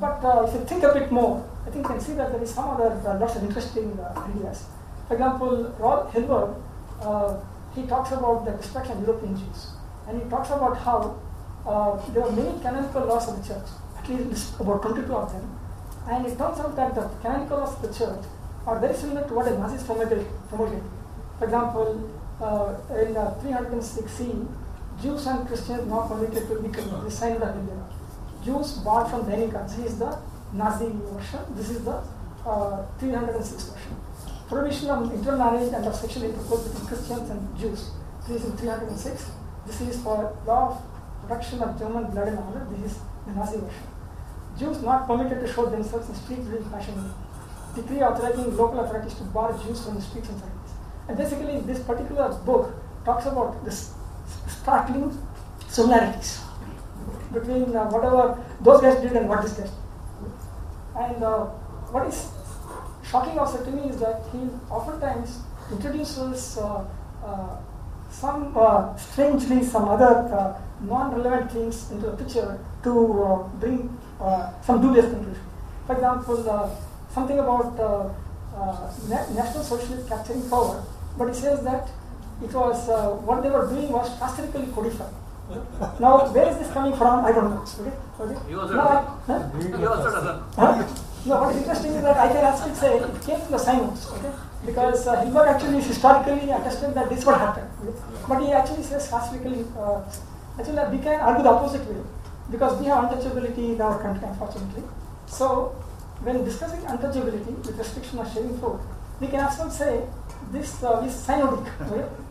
But 0.00 0.24
uh, 0.24 0.46
if 0.46 0.54
you 0.54 0.64
think 0.66 0.82
a 0.84 0.92
bit 0.94 1.10
more, 1.10 1.44
I 1.66 1.70
think 1.70 1.84
you 1.84 1.90
can 1.90 2.00
see 2.00 2.14
that 2.14 2.32
there 2.32 2.42
is 2.42 2.54
some 2.54 2.68
other 2.68 2.90
uh, 3.06 3.18
lots 3.18 3.36
of 3.36 3.44
interesting 3.44 3.98
uh, 4.00 4.28
ideas. 4.28 4.64
For 5.06 5.14
example, 5.14 5.74
Raul 5.78 6.10
Hilberg, 6.12 6.54
uh, 7.00 7.36
he 7.74 7.86
talks 7.86 8.12
about 8.12 8.44
the 8.44 8.52
destruction 8.52 8.98
of 8.98 9.06
European 9.06 9.36
Jews. 9.36 9.68
And 10.06 10.22
he 10.22 10.28
talks 10.28 10.48
about 10.50 10.78
how 10.78 11.20
uh, 11.66 12.12
there 12.12 12.24
are 12.24 12.32
many 12.32 12.58
canonical 12.60 13.04
laws 13.04 13.28
of 13.28 13.42
the 13.42 13.54
church, 13.54 13.68
at 13.96 14.08
least 14.08 14.58
about 14.58 14.82
22 14.82 15.14
of 15.14 15.32
them. 15.32 15.58
And 16.08 16.26
it 16.26 16.38
turns 16.38 16.58
out 16.60 16.74
that 16.76 16.94
the 16.94 17.08
canonical 17.20 17.58
laws 17.58 17.74
of 17.76 17.82
the 17.82 17.92
church 17.92 18.24
are 18.66 18.78
very 18.80 18.94
similar 18.94 19.26
to 19.28 19.34
what 19.34 19.44
the 19.44 19.58
Nazis 19.58 19.82
promoted. 19.82 20.26
For 20.50 21.44
example, 21.44 22.10
uh, 22.40 22.74
in 22.94 23.16
uh, 23.16 23.34
306c, 23.42 24.46
Jews 25.02 25.26
and 25.26 25.46
Christians 25.46 25.86
now 25.88 26.08
permitted 26.08 26.48
to 26.48 26.60
be 26.60 26.68
the 26.68 27.10
sign 27.10 27.36
of 27.36 27.56
India. 27.56 27.84
Jews 28.44 28.78
born 28.78 29.08
from 29.08 29.24
Dainika, 29.26 29.68
this 29.68 29.92
is 29.92 29.98
the 29.98 30.18
Nazi 30.52 30.86
version, 30.86 31.40
this 31.54 31.70
is 31.70 31.84
the 31.84 32.02
uh, 32.46 32.86
306 32.98 33.62
version 33.64 34.07
prohibition 34.48 34.88
of 34.90 35.12
intermarriage 35.12 35.72
and 35.72 35.84
of 35.84 35.94
sexual 35.94 36.24
intercourse 36.24 36.68
between 36.68 36.86
Christians 36.86 37.30
and 37.30 37.58
Jews. 37.58 37.90
This 38.26 38.42
is 38.42 38.50
in 38.50 38.56
306. 38.56 39.30
This 39.66 39.80
is 39.82 40.02
for 40.02 40.36
law 40.46 40.70
of 40.70 40.82
production 41.22 41.62
of 41.62 41.78
German 41.78 42.10
blood 42.10 42.28
and 42.28 42.38
honor. 42.38 42.66
This 42.70 42.92
is 42.92 42.98
the 43.26 43.32
Nazi 43.32 43.58
version. 43.58 43.86
Jews 44.58 44.82
not 44.82 45.06
permitted 45.06 45.40
to 45.40 45.52
show 45.52 45.66
themselves 45.66 46.08
in 46.08 46.14
streets 46.14 46.44
during 46.46 46.64
Passion. 46.70 47.12
Decree 47.74 48.02
authorizing 48.02 48.56
local 48.56 48.80
authorities 48.80 49.14
to 49.14 49.24
bar 49.24 49.52
Jews 49.64 49.84
from 49.84 49.96
the 49.96 50.00
streets 50.00 50.28
and 50.30 50.38
cities. 50.38 50.72
And 51.08 51.16
basically, 51.16 51.60
this 51.60 51.80
particular 51.80 52.32
book 52.44 52.74
talks 53.04 53.26
about 53.26 53.64
this 53.64 53.92
startling 54.48 55.16
similarities 55.68 56.40
between 57.32 57.76
uh, 57.76 57.88
whatever 57.90 58.42
those 58.62 58.80
guys 58.80 59.00
did 59.02 59.12
and 59.12 59.28
what 59.28 59.42
this 59.42 59.52
guy 59.52 59.64
did. 59.64 59.72
And 60.96 61.22
uh, 61.22 61.44
what 61.92 62.06
is 62.06 62.30
shocking 63.10 63.38
also 63.38 63.64
to 63.64 63.70
me 63.70 63.88
is 63.90 63.98
that 64.00 64.22
he 64.32 64.38
oftentimes 64.70 65.40
introduces 65.72 66.58
uh, 66.58 66.84
uh, 67.24 67.56
some 68.10 68.56
uh, 68.56 68.96
strangely 68.96 69.62
some 69.62 69.88
other 69.88 70.12
uh, 70.34 70.60
non-relevant 70.80 71.50
things 71.52 71.90
into 71.90 72.06
the 72.10 72.16
picture 72.16 72.58
to 72.82 72.92
uh, 73.22 73.42
bring 73.60 73.96
uh, 74.20 74.50
some 74.62 74.80
dubious 74.80 75.06
conclusion. 75.06 75.42
For 75.86 75.94
example, 75.94 76.72
something 77.12 77.38
about 77.38 77.76
na- 79.08 79.28
National 79.34 79.64
Socialist 79.64 80.08
capturing 80.08 80.48
power, 80.50 80.84
but 81.16 81.28
he 81.28 81.34
says 81.34 81.64
that 81.64 81.88
it 82.42 82.52
was 82.52 82.88
what 83.24 83.42
they 83.42 83.50
were 83.50 83.66
doing 83.68 83.90
was 83.90 84.08
historically 84.20 84.66
codified. 84.72 85.14
now, 85.98 86.30
where 86.32 86.48
is 86.50 86.58
this 86.58 86.70
coming 86.72 86.94
from? 86.94 87.24
I 87.24 87.32
don't 87.32 87.50
know. 87.50 87.64
Okay? 87.80 87.92
Okay? 88.20 88.48
He 88.48 88.54
also, 88.54 88.74
no, 88.74 88.82
I, 88.82 89.02
huh? 89.26 89.78
he 89.78 89.86
also 89.86 90.10
doesn't. 90.10 90.42
Huh? 90.54 91.07
No, 91.28 91.40
what 91.42 91.54
is 91.54 91.58
interesting 91.60 91.92
is 91.92 92.02
that 92.02 92.16
I 92.16 92.28
can 92.28 92.42
actually 92.42 92.74
say 92.74 92.96
it 92.96 93.22
came 93.22 93.38
from 93.38 93.52
the 93.52 93.58
Simons, 93.58 94.08
okay? 94.12 94.32
Because 94.64 95.06
uh, 95.06 95.16
Hilberg 95.22 95.46
actually 95.46 95.76
is 95.76 95.86
historically 95.86 96.50
attested 96.50 96.94
that 96.94 97.10
this 97.10 97.26
would 97.26 97.36
happen. 97.36 97.68
Okay? 97.82 97.98
But 98.26 98.40
he 98.40 98.52
actually 98.52 98.82
says 98.82 99.10
historically, 99.10 99.66
uh, 99.78 100.00
actually 100.58 100.96
we 100.96 101.02
can 101.04 101.20
argue 101.20 101.42
the 101.42 101.50
opposite 101.50 101.84
way 101.86 102.00
because 102.50 102.80
we 102.80 102.86
have 102.86 103.04
untouchability 103.04 103.74
in 103.74 103.80
our 103.82 104.00
country, 104.00 104.26
unfortunately. 104.26 104.84
So 105.26 105.76
when 106.22 106.44
discussing 106.44 106.80
untouchability 106.80 107.54
with 107.66 107.76
restriction 107.76 108.20
of 108.20 108.32
sharing 108.32 108.58
food, 108.58 108.80
we 109.20 109.26
can 109.26 109.40
also 109.40 109.68
say 109.68 110.04
this 110.52 110.82
uh, 110.82 111.04
is 111.06 111.12
synodic, 111.14 111.64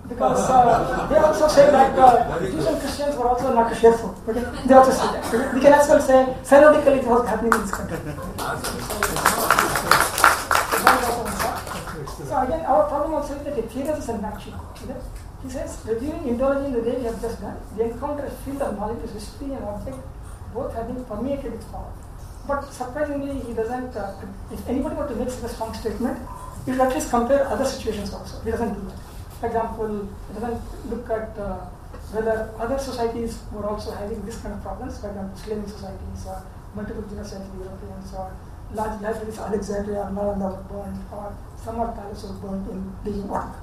because 0.09 0.49
uh, 0.49 1.07
they 1.07 1.17
also 1.17 1.47
say 1.47 1.69
that 1.69 1.97
uh, 1.97 2.39
and 2.39 2.79
Christians 2.81 3.15
were 3.15 3.27
also 3.27 3.53
not 3.53 3.75
food. 3.75 4.15
Okay? 4.27 4.43
They 4.65 4.73
also 4.73 4.91
say 4.91 5.07
that. 5.13 5.53
We 5.53 5.61
can 5.61 5.73
as 5.73 5.87
well 5.87 6.01
say 6.01 6.35
synodically 6.43 6.99
it 6.99 7.07
was 7.07 7.27
happening 7.27 7.53
in 7.53 7.61
this 7.61 7.71
country. 7.71 7.97
so 12.25 12.41
again, 12.41 12.65
our 12.65 12.87
problem 12.87 13.13
also 13.13 13.35
is 13.35 13.43
that 13.43 13.69
theory 13.69 13.89
is 13.89 14.09
a 14.09 14.17
matching. 14.17 14.53
Okay? 14.83 14.99
He 15.43 15.49
says, 15.49 15.77
reviewing 15.85 16.33
ideology 16.33 16.65
in 16.65 16.73
the 16.73 16.79
way 16.79 16.97
we 16.97 17.03
have 17.03 17.21
just 17.21 17.39
done, 17.39 17.57
we 17.77 17.83
encounter 17.83 18.25
a 18.25 18.31
field 18.31 18.61
of 18.61 18.77
knowledge 18.77 19.09
history 19.11 19.53
and 19.53 19.63
object 19.63 19.97
both 20.53 20.73
been 20.73 21.05
permeated 21.05 21.51
with 21.51 21.71
power. 21.71 21.93
But 22.47 22.73
surprisingly, 22.73 23.39
he 23.41 23.53
doesn't, 23.53 23.95
uh, 23.95 24.15
if 24.51 24.67
anybody 24.67 24.95
were 24.95 25.07
to 25.07 25.15
make 25.15 25.29
such 25.29 25.51
a 25.51 25.53
strong 25.53 25.73
statement, 25.73 26.17
he 26.67 26.73
will 26.73 26.81
at 26.81 26.93
least 26.93 27.09
compare 27.09 27.47
other 27.47 27.63
situations 27.63 28.13
also. 28.13 28.43
He 28.43 28.51
doesn't 28.51 28.73
do 28.75 28.81
that. 28.91 28.99
For 29.39 29.47
example, 29.47 30.09
he 30.27 30.33
doesn't 30.37 30.89
look 30.91 31.09
at 31.09 31.31
uh, 31.39 31.63
whether 32.11 32.51
other 32.59 32.77
societies 32.77 33.39
were 33.53 33.65
also 33.65 33.91
having 33.91 34.19
this 34.25 34.41
kind 34.41 34.53
of 34.53 34.61
problems, 34.61 34.99
for 34.99 35.07
example, 35.07 35.37
slaving 35.37 35.67
societies 35.67 36.25
or 36.27 36.43
multiple 36.75 37.03
in 37.07 37.15
Europeans 37.17 38.13
or 38.13 38.35
large 38.73 39.01
libraries, 39.01 39.39
Alexandria 39.39 40.01
or 40.01 40.11
Nalanda 40.11 40.51
were 40.51 40.83
burned 40.83 41.01
or 41.11 41.35
Summer 41.63 41.87
Palace 41.93 42.23
was 42.23 42.31
burned 42.43 42.67
in 42.69 42.91
Beijing. 43.03 43.55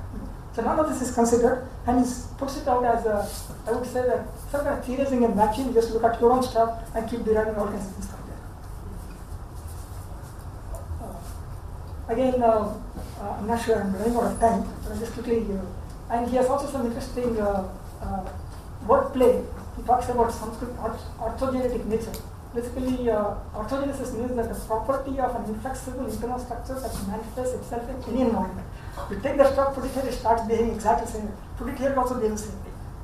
So 0.55 0.63
none 0.63 0.79
of 0.79 0.89
this 0.89 1.03
is 1.03 1.15
considered 1.15 1.69
and 1.87 2.05
he 2.05 2.13
puts 2.39 2.57
it 2.57 2.69
out 2.69 2.85
as 2.85 3.05
a, 3.07 3.29
I 3.67 3.73
would 3.77 3.87
say 3.87 4.03
that 4.07 4.27
some 4.51 4.65
kind 4.65 4.79
of 4.79 4.85
theorizing 4.85 5.25
and 5.25 5.37
matching, 5.37 5.75
just 5.75 5.91
look 5.91 6.05
at 6.05 6.21
your 6.21 6.33
own 6.33 6.43
stuff 6.43 6.81
and 6.95 7.11
keep 7.11 7.25
deriving 7.25 7.57
all 7.57 7.67
kinds 7.67 7.87
of 7.87 7.93
things 7.93 8.09
from 8.09 8.21
there. 8.29 8.39
Uh, 11.03 11.19
again, 12.09 12.43
uh, 12.43 12.75
uh, 13.21 13.31
I'm 13.39 13.47
not 13.47 13.63
sure 13.65 13.81
I'm 13.81 13.93
running 13.95 14.17
out 14.17 14.33
of 14.33 14.41
time, 14.41 14.63
but 14.83 14.93
I'll 14.93 14.99
just 14.99 15.13
quickly 15.13 15.41
give. 15.41 15.61
And 16.11 16.29
he 16.29 16.37
has 16.37 16.47
also 16.47 16.71
some 16.71 16.87
interesting 16.87 17.41
uh, 17.41 17.69
uh, 18.03 18.29
wordplay. 18.87 19.45
He 19.77 19.83
talks 19.83 20.09
about 20.09 20.33
Sanskrit 20.33 20.77
orthogenetic 20.77 21.85
nature. 21.87 22.13
Basically, 22.55 23.11
uh, 23.11 23.35
orthogenesis 23.55 24.17
means 24.17 24.37
that 24.37 24.49
the 24.49 24.61
property 24.67 25.19
of 25.19 25.35
an 25.35 25.55
inflexible 25.55 26.07
internal 26.07 26.39
structure 26.39 26.79
that 26.79 26.95
manifests 27.09 27.55
itself 27.55 27.89
in 27.91 28.15
any 28.15 28.23
environment. 28.23 28.67
You 29.11 29.19
take 29.21 29.37
the 29.37 29.51
structure, 29.51 29.81
put 29.81 29.91
it 29.91 29.95
here, 29.95 30.05
it 30.05 30.15
starts 30.15 30.47
behaving 30.47 30.75
exactly 30.75 31.07
the 31.07 31.13
same. 31.13 31.33
Put 31.57 31.69
it 31.69 31.79
here, 31.79 31.91
it 31.91 31.99
also 31.99 32.21
behaves 32.21 32.43
the 32.45 32.53
same. 32.53 32.61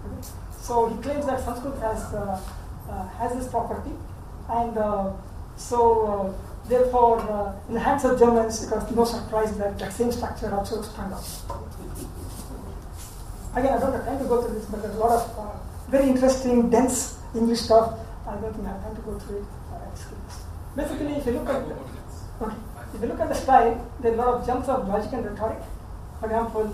Okay? 0.07 0.28
So 0.61 0.88
he 0.88 1.02
claims 1.02 1.26
that 1.26 1.40
Sanskrit 1.40 1.78
has 1.80 2.14
uh, 2.14 2.40
uh, 2.88 3.09
has 3.19 3.35
this 3.35 3.49
property, 3.49 3.92
and 4.49 4.78
uh, 4.78 5.12
so 5.57 6.35
Therefore, 6.70 7.18
uh, 7.18 7.68
in 7.68 7.74
the 7.74 7.80
hands 7.80 8.04
of 8.04 8.16
Germans, 8.16 8.62
it 8.62 8.70
was 8.70 8.90
no 8.94 9.04
surprise 9.04 9.56
that 9.58 9.76
that 9.80 9.92
same 9.92 10.12
structure 10.12 10.54
also 10.54 10.80
sprang 10.82 11.12
up. 11.12 11.24
Again, 13.56 13.74
I 13.74 13.80
don't 13.80 13.92
have 13.92 14.04
time 14.06 14.18
to 14.20 14.24
go 14.24 14.40
through 14.40 14.54
this, 14.54 14.66
but 14.66 14.80
there's 14.82 14.94
a 14.94 14.98
lot 14.98 15.10
of 15.10 15.38
uh, 15.38 15.58
very 15.90 16.08
interesting, 16.08 16.70
dense 16.70 17.18
English 17.34 17.62
stuff. 17.62 17.98
I 18.24 18.36
don't 18.36 18.54
think 18.54 18.68
I 18.68 18.70
have 18.70 18.84
time 18.84 18.94
to 18.94 19.02
go 19.02 19.18
through 19.18 19.38
it. 19.38 19.44
Basically, 20.76 21.14
if 21.14 21.26
you 21.26 21.32
look 21.32 21.48
at. 21.48 21.66
the, 21.68 21.74
Okay. 22.40 22.56
if 22.94 23.02
you 23.02 23.08
look 23.08 23.20
at 23.20 23.28
the 23.28 23.34
style, 23.34 23.74
there 24.00 24.12
are 24.12 24.14
a 24.14 24.18
lot 24.18 24.28
of 24.34 24.46
jumps 24.46 24.68
of 24.68 24.86
logic 24.88 25.12
and 25.12 25.26
rhetoric. 25.26 25.58
For 26.20 26.26
example, 26.26 26.70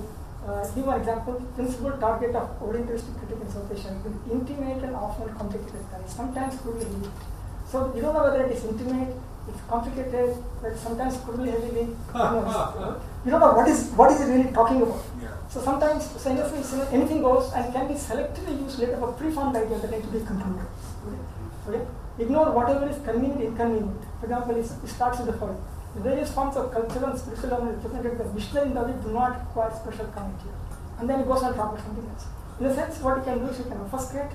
uh, 0.46 0.68
give 0.74 0.86
one 0.86 1.00
example, 1.00 1.40
principal 1.56 1.92
target 1.92 2.36
of 2.36 2.60
Orientalistic 2.60 3.16
critique 3.18 3.40
in 3.40 3.50
South 3.50 3.72
is 3.72 3.86
intimate 4.30 4.84
and 4.84 4.94
often 4.94 5.34
complicated. 5.34 5.82
Sometimes 6.06 6.60
crudely. 6.60 7.08
So 7.72 7.92
you 7.96 8.02
don't 8.02 8.14
know 8.14 8.24
whether 8.24 8.44
it 8.44 8.52
is 8.52 8.64
intimate, 8.64 9.16
it's 9.48 9.60
complicated, 9.68 10.36
but 10.62 10.76
sometimes 10.76 11.16
crudely 11.18 11.50
heavily. 11.50 11.88
Ah, 12.14 12.42
ah, 12.46 12.74
ah. 12.74 12.74
You, 12.74 12.80
know, 12.80 13.00
you 13.24 13.30
don't 13.30 13.40
know 13.40 13.52
what 13.54 13.68
is 13.68 13.90
what 14.00 14.10
is 14.12 14.20
it 14.20 14.32
really 14.32 14.52
talking 14.52 14.82
about. 14.82 15.02
Yeah. 15.22 15.36
So 15.48 15.60
sometimes 15.62 16.04
essence, 16.16 16.72
anything 16.92 17.22
goes 17.22 17.52
and 17.52 17.72
can 17.72 17.86
be 17.88 17.94
selectively 17.94 18.60
used 18.60 18.78
later 18.78 18.96
for 18.98 19.12
preformed 19.12 19.56
ideas 19.56 19.82
that 19.82 19.90
need 19.90 20.02
to 20.02 20.08
be 20.08 20.18
concluded. 20.18 20.66
Okay? 21.06 21.78
okay? 21.78 21.86
Ignore 22.18 22.50
whatever 22.50 22.88
is 22.88 22.98
convenient, 23.04 23.42
inconvenient. 23.42 24.02
For 24.20 24.26
example, 24.26 24.56
it 24.56 24.88
starts 24.88 25.18
with 25.18 25.28
the 25.28 25.38
following. 25.38 25.62
The 25.94 26.00
various 26.00 26.32
forms 26.32 26.56
of 26.56 26.72
cultural 26.72 27.10
and 27.10 27.18
spiritual 27.18 27.50
learning 27.50 27.80
represented 27.80 28.18
by 28.18 28.24
missionary 28.34 28.70
knowledge 28.70 29.02
do 29.02 29.12
not 29.12 29.38
require 29.40 29.70
special 29.70 30.06
commentary. 30.06 30.52
And 30.98 31.08
then 31.08 31.20
it 31.20 31.26
goes 31.26 31.42
on 31.42 31.52
to 31.52 31.56
talk 31.56 31.72
about 31.72 31.84
something 31.84 32.04
else. 32.10 32.26
In 32.58 32.66
a 32.66 32.74
sense, 32.74 33.00
what 33.00 33.18
you 33.18 33.24
can 33.24 33.38
do 33.38 33.46
is 33.46 33.58
you 33.58 33.64
can 33.64 33.88
first 33.88 34.10
create, 34.10 34.32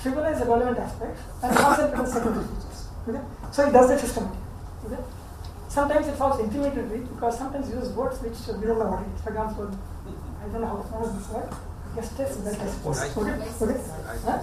trivialize 0.00 0.38
the 0.38 0.46
relevant 0.46 0.78
aspects, 0.78 1.20
and 1.42 1.56
concentrate 1.56 1.98
on 1.98 2.06
secondary 2.06 2.46
features. 2.46 2.88
Okay? 3.08 3.20
So 3.52 3.68
it 3.68 3.72
does 3.72 3.88
that 3.88 4.00
systematically. 4.00 4.45
Sometimes 5.68 6.06
it 6.06 6.16
sounds 6.16 6.40
intimidating 6.40 7.04
because 7.06 7.38
sometimes 7.38 7.68
it 7.68 7.74
uses 7.74 7.92
words 7.92 8.20
which 8.22 8.38
we 8.56 8.66
don't 8.66 8.78
know 8.78 8.86
what 8.86 9.02
it 9.02 9.14
is. 9.14 9.20
For 9.20 9.30
example, 9.30 9.78
I 10.40 10.48
don't 10.48 10.60
know 10.60 10.68
how 10.68 10.76
to 10.76 10.88
pronounce 10.88 11.18
this 11.18 11.28
word. 11.28 11.48
I 12.60 12.66
suppose. 12.66 13.16
Okay? 13.16 13.32
okay? 13.64 13.80
Huh? 14.24 14.40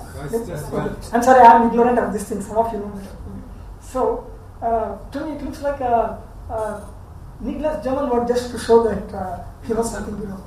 I'm 1.14 1.24
sorry, 1.24 1.42
I'm 1.42 1.70
ignorant 1.70 2.00
of 2.00 2.14
this 2.14 2.30
thing. 2.30 2.42
Some 2.42 2.58
of 2.58 2.74
you 2.74 2.80
know 2.80 2.92
that. 2.96 3.10
So, 3.82 4.32
uh, 4.62 4.98
to 5.12 5.26
me, 5.26 5.36
it 5.38 5.44
looks 5.44 5.62
like 5.62 5.80
a, 5.80 6.22
a 6.50 6.86
needless 7.40 7.84
German 7.84 8.10
word 8.10 8.28
just 8.28 8.52
to 8.52 8.60
show 8.60 8.84
that 8.84 9.14
uh, 9.14 9.44
he 9.66 9.74
was 9.74 9.92
something, 9.92 10.18
you 10.18 10.28
know. 10.28 10.44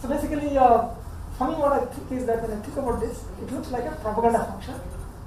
so 0.00 0.08
basically, 0.08 0.56
uh, 0.56 0.88
for 1.36 1.48
me, 1.48 1.54
what 1.54 1.72
I 1.72 1.84
think 1.86 2.20
is 2.20 2.26
that 2.26 2.42
when 2.42 2.58
I 2.58 2.60
think 2.62 2.76
about 2.76 3.00
this, 3.00 3.24
it 3.42 3.52
looks 3.52 3.70
like 3.70 3.84
a 3.84 3.92
propaganda 4.02 4.44
function. 4.44 4.74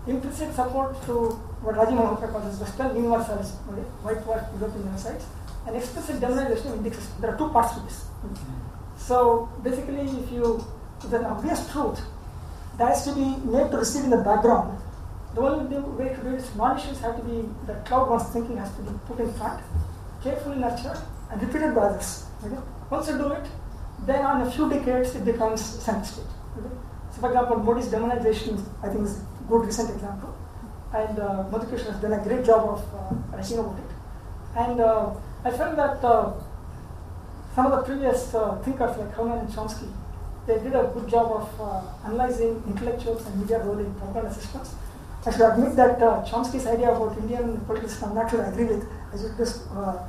Implicit 0.08 0.53
support 0.53 1.01
to 1.05 1.39
what 1.63 1.75
Rajiv 1.75 1.96
Malhotra 1.96 2.32
calls 2.32 2.60
Western 2.60 2.96
universalism, 2.96 3.55
okay? 3.72 3.88
whitewash 4.03 4.43
European 4.60 4.84
genocides, 4.84 5.24
and 5.65 5.75
explicit 5.75 6.20
demonization 6.20 6.77
of 6.77 6.93
system. 6.93 7.22
There 7.22 7.34
are 7.34 7.38
two 7.38 7.50
parts 7.50 7.75
to 7.75 7.79
this. 7.82 8.05
So 8.98 9.50
basically, 9.63 10.01
if 10.01 10.32
you, 10.32 10.63
there's 11.01 11.13
an 11.13 11.25
obvious 11.25 11.72
truth 11.72 12.01
that 12.77 12.89
has 12.89 13.05
to 13.05 13.15
be 13.15 13.38
made 13.48 13.72
to 13.72 13.77
receive 13.77 14.03
in 14.03 14.10
the 14.10 14.17
background, 14.17 14.77
the 15.36 15.41
only 15.41 15.77
way 15.77 16.13
to 16.13 16.22
do 16.22 16.29
it 16.29 16.41
is 16.41 16.55
non-issues 16.55 17.00
have 17.00 17.15
to 17.15 17.24
be, 17.24 17.48
the 17.65 17.75
cloud 17.86 18.10
one's 18.10 18.27
thinking 18.29 18.58
has 18.58 18.72
to 18.75 18.82
be 18.82 18.91
put 19.08 19.20
in 19.20 19.34
front, 19.34 19.63
carefully 20.22 20.58
nurtured, 20.58 21.00
and 21.32 21.41
repeated 21.41 21.74
by 21.74 21.88
others. 21.88 22.25
Okay? 22.46 22.58
Once 22.89 23.08
you 23.08 23.17
do 23.17 23.32
it, 23.32 23.46
then 24.05 24.24
on 24.25 24.41
a 24.41 24.51
few 24.51 24.70
decades 24.70 25.15
it 25.15 25.24
becomes 25.24 25.63
stage. 25.63 26.20
Okay? 26.58 26.75
So 27.13 27.22
for 27.22 27.27
example, 27.29 27.58
Modi's 27.58 27.88
demonization, 27.88 28.62
I 28.84 28.89
think 28.89 29.05
is 29.05 29.17
a 29.17 29.43
good 29.48 29.65
recent 29.65 29.89
example. 29.91 30.36
And 30.93 31.17
uh, 31.17 31.43
has 31.50 32.01
done 32.01 32.13
a 32.13 32.23
great 32.23 32.45
job 32.45 32.69
of 32.69 32.81
uh, 32.93 33.35
writing 33.35 33.59
about 33.59 33.79
it. 33.79 33.91
And 34.55 34.79
uh, 34.79 35.09
I 35.43 35.50
felt 35.50 35.75
that 35.75 36.03
uh, 36.03 36.33
some 37.55 37.65
of 37.65 37.71
the 37.71 37.83
previous 37.83 38.33
uh, 38.35 38.57
thinkers 38.63 38.95
like 38.97 39.12
Herman 39.13 39.39
and 39.39 39.50
Chomsky, 39.50 39.91
they 40.45 40.59
did 40.59 40.75
a 40.75 40.91
good 40.93 41.09
job 41.09 41.31
of 41.31 41.62
uh, 41.62 41.81
analyzing 42.05 42.62
intellectuals 42.67 43.25
and 43.25 43.39
media 43.39 43.63
role 43.63 43.79
in 43.79 43.91
propaganda 43.95 44.33
systems. 44.33 44.75
I 45.25 45.31
should 45.31 45.41
admit 45.41 45.75
that 45.77 46.01
uh, 46.01 46.23
Chomsky's 46.25 46.67
idea 46.67 46.91
about 46.91 47.17
Indian 47.17 47.59
political 47.62 47.89
system, 47.89 48.09
I'm 48.09 48.15
not 48.15 48.29
sure 48.29 48.45
I 48.45 48.50
agree 48.50 48.65
with. 48.65 48.88
I 49.13 49.17
should 49.17 49.35
just, 49.38 49.62
uh, 49.71 49.79
uh, 49.79 50.03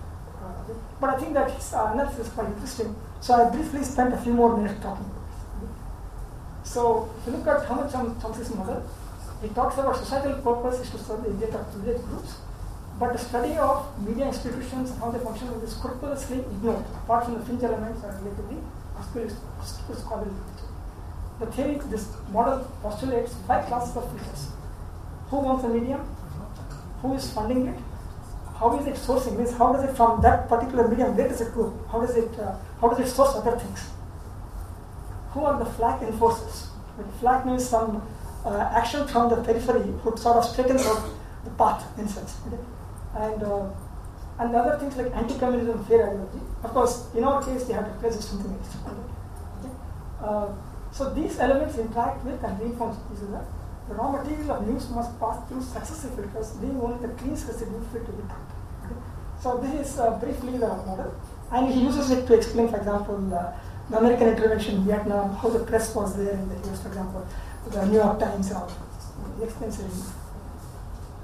but 1.01 1.11
I 1.11 1.17
think 1.19 1.33
that 1.35 1.51
his 1.51 1.73
analysis 1.73 2.27
is 2.27 2.33
quite 2.33 2.49
interesting. 2.49 2.95
So 3.21 3.35
I 3.35 3.49
briefly 3.49 3.83
spent 3.85 4.13
a 4.13 4.19
few 4.19 4.35
more 4.35 4.55
minutes 4.57 4.83
talking 4.83 5.07
about 5.07 5.23
this. 5.63 6.73
So 6.73 7.11
if 7.19 7.27
you 7.27 7.33
look 7.39 7.47
at 7.47 7.65
Herman 7.65 7.89
Chom- 7.89 8.21
Chomsky's 8.21 8.55
model, 8.55 8.83
he 9.45 9.55
talks 9.55 9.77
about 9.79 9.97
societal 9.97 10.41
purpose 10.41 10.81
is 10.81 10.91
to 10.91 10.99
serve 10.99 11.23
the 11.25 11.47
privileged 11.47 12.05
groups, 12.05 12.35
but 12.99 13.13
the 13.13 13.19
study 13.19 13.57
of 13.57 13.77
media 14.07 14.27
institutions 14.27 14.91
and 14.91 15.01
how 15.01 15.11
they 15.11 15.19
function 15.19 15.49
is 15.49 15.77
scrupulously 15.77 16.39
ignored, 16.39 16.85
apart 17.05 17.25
from 17.25 17.35
the 17.39 17.45
fringe 17.45 17.63
elements 17.63 18.01
that 18.03 18.15
are 18.15 18.21
relatively 18.23 18.59
obscure 18.97 19.29
scholarly 19.97 20.31
literature. 20.31 20.65
The 21.41 21.47
theory, 21.47 21.81
this 21.91 22.09
model 22.31 22.61
postulates 22.81 23.35
five 23.47 23.67
classes 23.67 23.97
of 23.97 24.11
features. 24.13 24.49
Who 25.29 25.39
owns 25.39 25.63
the 25.63 25.69
medium? 25.69 26.01
Who 27.03 27.15
is 27.15 27.31
funding 27.33 27.67
it? 27.67 27.81
How 28.57 28.79
is 28.79 28.87
it 28.87 28.95
sourcing? 28.95 29.37
Means 29.37 29.53
how 29.53 29.73
does 29.73 29.85
it 29.85 29.97
from 29.97 30.23
that 30.23 30.49
particular 30.49 30.87
medium? 30.87 31.17
Where 31.17 31.29
does 31.29 31.41
it 31.41 31.53
go? 31.55 31.77
How 31.91 32.01
does 32.01 32.17
it 32.17 32.39
uh, 32.39 32.57
how 32.81 32.89
does 32.89 33.01
it 33.01 33.09
source 33.09 33.35
other 33.35 33.59
things? 33.59 33.91
Who 35.33 35.45
are 35.45 35.59
the 35.59 35.67
flak 35.67 36.03
enforcers? 36.03 36.69
Flak 37.19 37.45
means 37.45 37.69
some 37.69 38.01
uh, 38.45 38.71
action 38.75 39.07
from 39.09 39.31
the 39.31 39.37
periphery 39.37 39.91
would 40.05 40.19
sort 40.19 40.37
of 40.37 40.45
straighten 40.45 40.79
out 40.79 41.03
the 41.45 41.51
path 41.51 41.99
in 41.99 42.09
sense. 42.09 42.37
Okay? 42.47 42.63
And 43.17 43.43
uh, 43.43 43.71
and 44.39 44.53
the 44.53 44.59
other 44.59 44.79
things 44.79 44.97
like 44.97 45.15
anti-communism, 45.15 45.85
fair 45.85 46.09
ideology. 46.11 46.41
Of 46.65 46.71
course, 46.71 47.09
in 47.15 47.23
our 47.23 47.43
case, 47.45 47.65
they 47.65 47.75
have 47.75 47.85
to 47.87 47.93
replace 47.93 48.25
something 48.25 48.53
else. 48.53 48.77
Okay? 49.63 49.75
Uh, 50.21 50.49
so 50.91 51.15
these 51.15 51.39
elements 51.39 51.79
interact 51.79 52.25
with 52.25 52.43
and 52.43 52.61
reinforce 52.61 52.97
each 53.13 53.23
other. 53.29 53.45
The 53.89 53.95
raw 53.95 54.11
material 54.11 54.53
of 54.53 54.67
news 54.67 54.89
must 54.91 55.19
pass 55.21 55.49
through 55.49 55.63
successive 55.63 56.15
filters, 56.15 56.51
being 56.53 56.81
only 56.81 57.07
the 57.07 57.13
cleanest 57.15 57.47
residue 57.47 57.81
fit 57.93 58.07
to 58.07 58.13
be. 58.13 58.23
Okay? 58.23 58.95
So 59.41 59.59
this 59.59 59.89
is 59.89 59.99
uh, 60.01 60.19
briefly 60.19 60.59
the 60.59 60.69
model, 60.69 61.15
and 61.53 61.73
he 61.73 61.83
uses 61.83 62.11
it 62.11 62.27
to 62.27 62.35
explain, 62.35 62.69
for 62.69 62.79
example, 62.79 63.19
the 63.19 63.53
American 63.97 64.29
intervention 64.29 64.77
in 64.77 64.85
Vietnam, 64.85 65.35
how 65.37 65.51
the 65.51 65.65
press 65.65 65.95
was 65.95 66.17
there 66.17 66.33
in 66.33 66.49
the 66.49 66.57
US, 66.71 66.83
for 66.83 66.89
example, 66.89 67.27
the 67.71 67.87
New 67.87 67.97
York 67.97 68.19
Times 68.19 68.53
all. 68.53 68.71
He. 69.39 69.47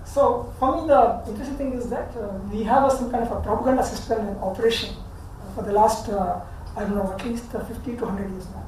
So 0.05 0.53
for 0.59 0.83
me, 0.83 0.89
the 0.89 1.23
interesting 1.29 1.57
thing 1.57 1.73
is 1.75 1.89
that 1.91 2.17
uh, 2.17 2.39
we 2.53 2.65
have 2.65 2.85
a, 2.85 2.91
some 2.91 3.11
kind 3.11 3.23
of 3.23 3.31
a 3.31 3.41
propaganda 3.41 3.85
system 3.85 4.27
in 4.27 4.37
operation 4.39 4.95
uh, 4.97 5.55
for 5.55 5.63
the 5.63 5.73
last, 5.73 6.09
uh, 6.09 6.41
I 6.77 6.81
don't 6.81 6.97
know, 6.97 7.13
at 7.13 7.25
least 7.25 7.55
uh, 7.55 7.65
50 7.65 7.97
to 7.97 8.05
100 8.05 8.31
years 8.31 8.47
now. 8.47 8.65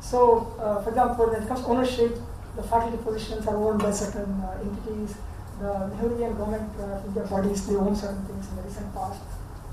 So, 0.00 0.54
uh, 0.60 0.82
for 0.82 0.90
example, 0.90 1.26
when 1.26 1.42
it 1.42 1.48
comes 1.48 1.60
to 1.62 1.66
ownership, 1.66 2.18
the 2.54 2.62
faculty 2.62 2.98
positions 3.02 3.46
are 3.48 3.56
owned 3.56 3.82
by 3.82 3.90
certain 3.90 4.30
uh, 4.42 4.60
entities. 4.62 5.16
The 5.60 5.90
Nehruvian 5.96 6.36
government 6.38 6.70
uh, 6.78 7.02
India 7.06 7.24
bodies, 7.24 7.66
they 7.66 7.74
own 7.74 7.96
certain 7.96 8.24
things 8.26 8.48
in 8.50 8.56
the 8.56 8.62
recent 8.62 8.94
past. 8.94 9.20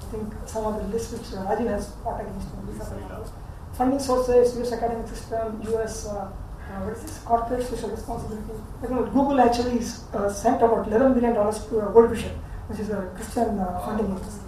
I 0.01 0.05
think 0.05 0.33
some 0.47 0.65
of 0.65 0.81
the 0.81 0.87
lists 0.87 1.13
which 1.13 1.27
Rajiv 1.45 1.67
has 1.67 1.93
fought 2.03 2.21
against, 2.21 2.49
them, 2.51 2.67
these 2.71 2.81
are 2.81 2.95
the. 2.95 3.29
Funding 3.73 3.99
sources, 3.99 4.57
US 4.57 4.71
academic 4.71 5.07
system, 5.07 5.61
US 5.73 6.07
what 6.79 6.97
is 6.97 7.03
this? 7.03 7.17
Corporate 7.19 7.63
social 7.67 7.89
responsibility. 7.89 8.53
Like, 8.81 8.89
you 8.89 8.95
know, 8.95 9.05
Google 9.05 9.39
actually 9.41 9.79
is, 9.79 10.03
uh, 10.13 10.31
sent 10.31 10.61
about 10.61 10.89
$11 10.89 11.15
million 11.15 11.33
to 11.33 11.41
uh, 11.41 11.91
World 11.91 12.11
Vision, 12.11 12.31
which 12.67 12.79
is 12.79 12.89
a 12.89 13.11
Christian 13.15 13.59
uh, 13.59 13.79
funding 13.85 14.11
agency. 14.15 14.39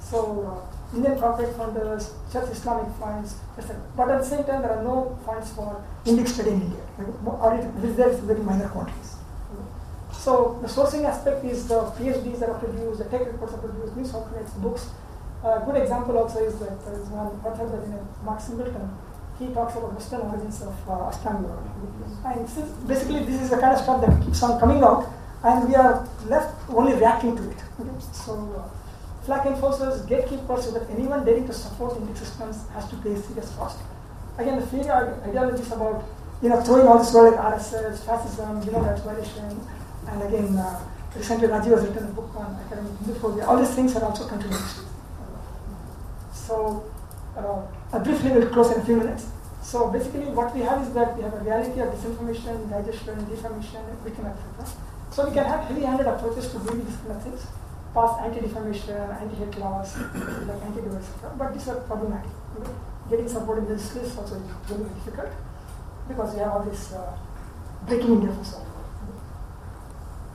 So, 0.00 0.18
uh, 0.48 0.96
Indian 0.96 1.18
corporate 1.18 1.54
funders, 1.56 2.12
Church 2.32 2.48
Islamic 2.50 2.90
funds, 2.96 3.36
etc. 3.58 3.80
But 3.96 4.10
at 4.10 4.20
the 4.20 4.26
same 4.26 4.44
time, 4.44 4.62
there 4.62 4.72
are 4.72 4.82
no 4.82 5.18
funds 5.26 5.52
for 5.52 5.84
Indic 6.06 6.28
study 6.28 6.50
in 6.50 6.62
India, 6.62 6.80
or 7.26 7.54
it 7.54 7.84
is 7.84 7.96
there 7.96 8.08
in 8.10 8.26
very 8.26 8.40
minor 8.40 8.68
quantities. 8.68 9.16
So, 10.12 10.58
the 10.62 10.68
sourcing 10.68 11.04
aspect 11.04 11.44
is 11.44 11.68
the 11.68 11.80
PhDs 11.92 12.40
that 12.40 12.48
are 12.48 12.58
produced, 12.58 12.98
the 12.98 13.04
tech 13.04 13.26
reports 13.26 13.54
are 13.54 13.58
produced, 13.58 13.96
news 13.96 14.14
outlets, 14.14 14.52
books. 14.54 14.90
A 15.44 15.60
good 15.64 15.76
example 15.76 16.18
also 16.18 16.42
is 16.44 16.58
that 16.58 16.84
there 16.84 16.98
is 17.00 17.06
one 17.08 17.28
author 17.44 17.64
name 17.86 17.98
of 17.98 18.24
Mark 18.24 18.40
Singleton 18.40 18.90
he 19.38 19.46
talks 19.54 19.76
about 19.76 19.94
Western 19.94 20.20
origins 20.22 20.62
of 20.62 20.74
uh, 20.88 21.08
Astronomy. 21.08 21.48
And 22.24 22.48
since 22.48 22.70
basically 22.86 23.24
this 23.24 23.42
is 23.42 23.50
the 23.50 23.58
kind 23.58 23.74
of 23.74 23.80
stuff 23.80 24.00
that 24.04 24.24
keeps 24.24 24.42
on 24.42 24.58
coming 24.58 24.82
out, 24.82 25.08
and 25.44 25.68
we 25.68 25.74
are 25.76 26.06
left 26.26 26.54
only 26.70 26.94
reacting 26.94 27.36
to 27.36 27.50
it. 27.50 27.56
Okay? 27.80 27.90
So, 28.12 28.34
uh, 28.58 29.24
flak 29.24 29.46
enforcers, 29.46 30.02
gatekeepers, 30.06 30.64
so 30.64 30.70
that 30.72 30.90
anyone 30.90 31.24
daring 31.24 31.46
to 31.46 31.52
support 31.52 31.94
Indic 31.94 32.18
systems 32.18 32.66
has 32.74 32.88
to 32.90 32.96
pay 32.96 33.14
serious 33.14 33.50
cost. 33.54 33.78
Again, 34.38 34.58
the 34.58 34.66
theory 34.66 34.90
ideologies 34.90 35.70
about 35.70 36.04
you 36.42 36.48
know 36.48 36.60
throwing 36.62 36.86
all 36.88 36.98
this 36.98 37.12
word 37.14 37.34
like 37.34 37.54
RSS, 37.54 38.04
fascism, 38.04 38.62
human 38.62 38.82
rights 38.82 39.02
violation, 39.02 39.60
and 40.08 40.22
again, 40.22 40.56
uh, 40.56 40.80
recently 41.14 41.46
Rajiv 41.46 41.76
has 41.76 41.86
written 41.86 42.04
a 42.04 42.12
book 42.12 42.30
on 42.36 42.58
academic 42.66 42.92
Hinduphobia. 43.02 43.46
All 43.46 43.56
these 43.56 43.74
things 43.74 43.94
are 43.96 44.04
also 44.04 44.26
contributing. 44.26 44.66
So, 46.32 46.84
uh, 47.36 47.62
I 47.90 47.98
will 47.98 48.46
close 48.48 48.70
in 48.72 48.80
a 48.80 48.84
few 48.84 48.96
minutes. 48.96 49.26
So 49.62 49.90
basically 49.90 50.26
what 50.26 50.54
we 50.54 50.60
have 50.60 50.82
is 50.82 50.92
that 50.92 51.16
we 51.16 51.22
have 51.22 51.34
a 51.34 51.40
reality 51.40 51.80
of 51.80 51.88
disinformation, 51.88 52.70
digestion, 52.70 53.16
defamation, 53.28 53.82
victim, 54.04 54.26
etc. 54.26 54.68
So 55.10 55.26
we 55.26 55.34
can 55.34 55.46
have 55.46 55.64
heavy-handed 55.64 56.06
approaches 56.06 56.52
to 56.52 56.58
doing 56.58 56.84
these 56.84 56.96
kind 56.96 57.12
of 57.12 57.22
things, 57.22 57.46
pass 57.94 58.20
anti-defamation, 58.20 58.94
anti-hate 58.94 59.58
laws, 59.58 59.96
like 60.48 60.62
anti-divorce, 60.62 61.08
etc. 61.08 61.32
But 61.38 61.54
these 61.54 61.68
are 61.68 61.80
problematic. 61.80 62.30
Getting 63.08 63.28
support 63.28 63.58
in 63.58 63.68
this 63.68 63.94
list 63.94 64.18
also 64.18 64.36
is 64.36 64.42
very 64.68 64.84
difficult 64.84 65.32
because 66.08 66.34
we 66.34 66.40
have 66.40 66.52
all 66.52 66.62
this 66.64 66.92
uh, 66.92 67.16
breaking 67.86 68.20
India 68.20 68.32
for 68.32 68.44
so 68.44 68.64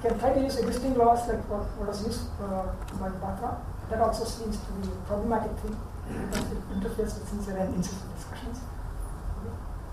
can 0.02 0.20
try 0.20 0.34
to 0.34 0.42
use 0.42 0.58
existing 0.58 0.96
laws 0.96 1.28
like 1.30 1.40
what, 1.50 1.64
what 1.78 1.88
was 1.88 2.06
used 2.06 2.28
uh, 2.42 2.68
by 3.00 3.08
Batra. 3.24 3.56
That 3.90 4.02
also 4.02 4.26
seems 4.26 4.58
to 4.58 4.72
be 4.74 4.90
a 4.90 4.96
problematic 5.08 5.58
thing 5.60 5.78
because 6.08 7.16
with 7.18 7.30
sincere 7.30 7.58
and 7.58 7.76
insincere 7.76 8.10
discussions. 8.16 8.60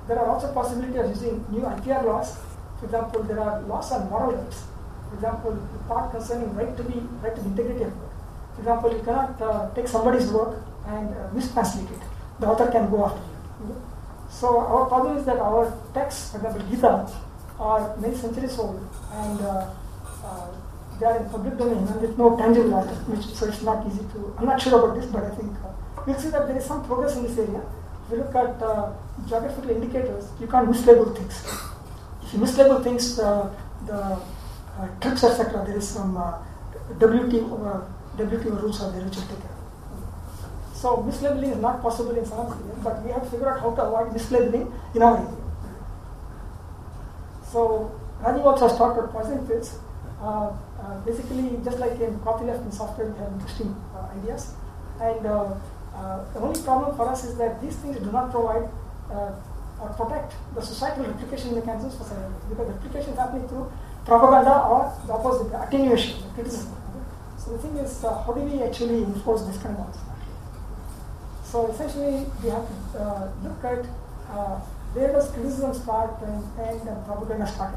There 0.09 0.19
are 0.19 0.27
also 0.27 0.53
possibilities 0.53 0.97
of 0.97 1.09
using 1.11 1.45
new 1.51 1.63
IPR 1.63 2.05
laws. 2.05 2.37
For 2.79 2.87
example, 2.87 3.23
there 3.23 3.41
are 3.41 3.61
laws 3.63 3.93
on 3.93 4.09
moral 4.11 4.33
rights. 4.33 4.65
For 5.09 5.15
example, 5.17 5.53
the 5.53 5.79
part 5.89 6.11
concerning 6.11 6.55
right 6.55 6.77
to 6.77 6.83
be 6.83 7.01
right 7.23 7.35
to 7.35 7.41
the 7.41 7.49
integrity 7.49 7.85
of 7.85 7.97
work. 7.97 8.11
For 8.55 8.61
example, 8.61 8.93
you 8.93 9.03
cannot 9.03 9.41
uh, 9.43 9.71
take 9.75 9.89
somebody's 9.89 10.31
work 10.31 10.63
and 10.87 11.09
uh, 11.11 11.29
mistranslate 11.35 11.91
it. 11.91 12.01
The 12.41 12.47
author 12.47 12.71
can 12.71 12.91
go 12.91 13.07
after 13.07 13.21
you. 13.69 13.77
So 14.31 14.59
our 14.59 14.87
problem 14.87 15.19
is 15.19 15.25
that 15.27 15.39
our 15.39 15.77
texts, 15.93 16.31
for 16.31 16.39
example, 16.39 16.63
Gita, 16.71 17.11
are 17.59 17.97
many 17.99 18.17
centuries 18.17 18.59
old 18.59 18.81
and 19.13 19.41
uh, 19.43 19.71
uh, 20.25 20.47
they 20.99 21.07
are 21.07 21.17
in 21.19 21.29
public 21.29 21.59
domain 21.59 21.79
and 21.87 22.01
with 22.01 22.17
no 22.17 22.37
tangible 22.37 22.75
order, 22.75 22.95
which 23.11 23.27
so 23.27 23.47
it's 23.47 23.63
not 23.63 23.87
easy 23.87 24.05
to. 24.15 24.35
I'm 24.39 24.47
not 24.47 24.61
sure 24.61 24.79
about 24.79 25.01
this, 25.01 25.07
but 25.11 25.25
I 25.25 25.31
think 25.31 25.53
uh, 25.65 25.69
we'll 26.07 26.19
see 26.19 26.31
that 26.31 26.47
there 26.49 26.57
is 26.57 26.65
some 26.65 26.85
progress 26.85 27.17
in 27.17 27.23
this 27.25 27.39
area. 27.39 27.63
If 28.07 28.13
you 28.13 28.19
look 28.19 28.35
at 28.35 28.63
uh, 28.63 28.93
geographical 29.29 29.71
indicators, 29.71 30.29
you 30.41 30.47
can't 30.47 30.69
mislabel 30.69 31.17
things. 31.17 31.45
If 32.23 32.33
you 32.35 32.41
mislabel 32.41 32.83
things, 32.83 33.19
uh, 33.19 33.51
the 33.87 33.95
uh, 33.95 34.89
TRIPS, 35.01 35.25
etc., 35.25 35.65
there 35.67 35.77
is 35.77 35.89
some 35.89 36.17
uh, 36.17 36.39
WTO, 36.99 37.87
WTO 38.17 38.63
rules 38.63 38.83
are 38.83 38.91
there 38.93 39.03
which 39.03 39.17
will 39.17 39.23
take 39.23 39.41
care. 39.41 39.61
So 40.75 40.97
mislabeling 40.99 41.53
is 41.53 41.59
not 41.59 41.83
possible 41.83 42.17
in 42.17 42.25
some 42.25 42.47
areas, 42.47 42.79
but 42.83 43.05
we 43.05 43.11
have 43.13 43.23
to 43.25 43.31
figure 43.31 43.51
out 43.51 43.61
how 43.61 43.75
to 43.75 43.83
avoid 43.83 44.15
mislabeling 44.15 44.73
in 44.95 45.03
our 45.03 45.19
area. 45.19 45.37
So 47.53 47.93
Rajiv 48.23 48.45
also 48.45 48.69
has 48.69 48.79
talked 48.79 48.99
about 48.99 49.13
poison 49.13 49.47
pills. 49.47 49.79
Uh, 50.23 50.53
uh, 50.81 51.01
basically, 51.05 51.59
just 51.65 51.79
like 51.79 52.01
in 52.01 52.19
copyleft 52.21 52.63
and 52.63 52.73
software, 52.73 53.09
we 53.09 53.19
have 53.19 53.33
interesting 53.33 53.77
uh, 53.95 54.09
ideas. 54.19 54.55
And 55.01 55.27
uh, 55.27 55.31
uh, 55.33 55.61
the 56.35 56.41
only 56.41 56.61
problem 56.63 56.97
for 56.97 57.09
us 57.09 57.25
is 57.25 57.37
that 57.37 57.61
these 57.61 57.77
things 57.77 57.99
do 57.99 58.11
not 58.13 58.31
provide 58.31 58.69
uh, 59.11 59.33
or 59.81 59.89
protect 59.97 60.35
the 60.55 60.61
societal 60.61 61.05
replication 61.05 61.55
mechanisms 61.55 61.97
for 61.97 62.05
survival 62.05 62.41
because 62.49 62.69
replication 62.69 63.13
is 63.13 63.19
happening 63.19 63.49
through 63.49 63.73
propaganda 64.05 64.65
or 64.65 64.93
the 65.07 65.13
opposite, 65.13 65.51
the 65.51 65.63
attenuation, 65.63 66.23
criticism. 66.35 66.77
So 67.39 67.53
the 67.53 67.59
thing 67.59 67.77
is, 67.79 68.03
how 68.03 68.33
do 68.35 68.41
we 68.41 68.63
actually 68.63 69.03
enforce 69.03 69.43
this 69.43 69.57
kind 69.63 69.77
of 69.77 69.87
laws? 69.87 69.99
So 71.45 71.67
essentially, 71.69 72.27
we 72.43 72.51
have 72.51 72.69
to 72.93 73.33
look 73.43 73.65
at 73.65 73.87
where 74.93 75.13
does 75.13 75.31
criticism 75.31 75.73
start 75.75 76.21
and, 76.23 76.45
and 76.59 76.89
uh, 76.89 76.95
propaganda 77.07 77.47
start? 77.47 77.75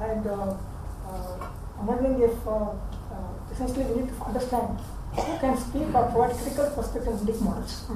And 0.00 0.26
uh, 0.26 0.56
uh, 1.06 1.48
I'm 1.78 1.86
wondering 1.86 2.20
if 2.22 2.32
essentially 3.52 3.84
we 3.84 4.02
need 4.02 4.08
to 4.16 4.24
understand 4.24 4.78
who 5.16 5.38
can 5.38 5.56
speak 5.56 5.94
or 5.94 6.04
provide 6.10 6.36
critical 6.36 6.70
perspective 6.70 7.28
in 7.28 7.44
models. 7.44 7.86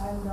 And 0.00 0.28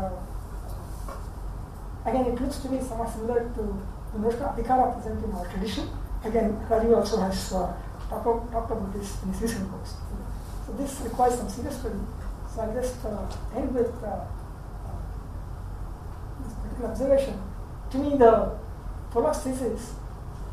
again, 2.06 2.26
it 2.26 2.42
looks 2.42 2.58
to 2.60 2.68
be 2.70 2.80
somewhat 2.82 3.10
similar 3.10 3.50
to 3.56 3.82
the 4.14 4.20
notion 4.20 4.42
of 4.42 4.56
adhikara 4.56 4.94
present 4.94 5.24
in 5.24 5.32
our 5.32 5.48
tradition. 5.48 5.90
Again, 6.24 6.60
Rajiv 6.70 6.98
also 6.98 7.22
has 7.22 7.54
uh, 7.54 7.74
talked, 8.10 8.26
about, 8.26 8.52
talked 8.52 8.72
about 8.72 8.94
this 8.94 9.22
in 9.24 9.32
his 9.32 9.42
recent 9.42 9.72
books. 9.72 9.94
So 10.66 10.74
this 10.74 11.00
requires 11.02 11.36
some 11.36 11.50
serious 11.50 11.80
study. 11.80 12.00
So 12.54 12.62
I'll 12.62 12.74
just 12.74 13.06
uh, 13.06 13.28
end 13.56 13.74
with 13.74 13.94
uh, 14.04 14.26
this 16.44 16.54
particular 16.54 16.92
observation. 16.92 17.42
To 17.92 17.98
me, 17.98 18.18
the 18.18 18.58
Pollock's 19.12 19.40
thesis 19.40 19.94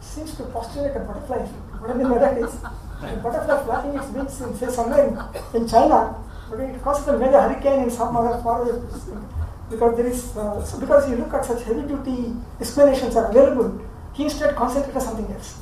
seems 0.01 0.37
to 0.37 0.45
postulate 0.45 0.97
a 0.97 1.01
butterfly 1.01 1.39
effect. 1.39 1.81
What 1.81 1.91
I 1.91 1.95
mean 1.95 2.09
by 2.09 2.19
that 2.19 2.39
is, 2.39 2.55
a 3.03 3.17
butterfly 3.17 3.65
flapping 3.65 3.97
its 3.97 4.09
wings 4.09 4.41
in, 4.41 4.55
say, 4.57 4.69
somewhere 4.69 5.09
in, 5.09 5.61
in 5.61 5.69
China, 5.69 6.17
but 6.51 6.61
it 6.61 6.83
causes 6.83 7.09
a 7.09 7.19
mega 7.19 7.41
hurricane 7.43 7.85
in 7.85 7.91
some 7.91 8.17
other 8.17 8.41
part 8.43 8.67
the 8.67 9.21
because 9.69 9.97
there 9.97 10.07
is, 10.07 10.37
uh, 10.37 10.65
so 10.65 10.79
because 10.79 11.11
you 11.11 11.17
look 11.17 11.35
at 11.35 11.45
such 11.45 11.65
heavy 11.65 11.83
duty 11.83 12.33
explanations 12.61 13.17
are 13.17 13.27
available, 13.31 13.85
he 14.15 14.25
instead 14.25 14.55
concentrated 14.55 14.97
on 14.97 15.03
something 15.03 15.35
else. 15.35 15.61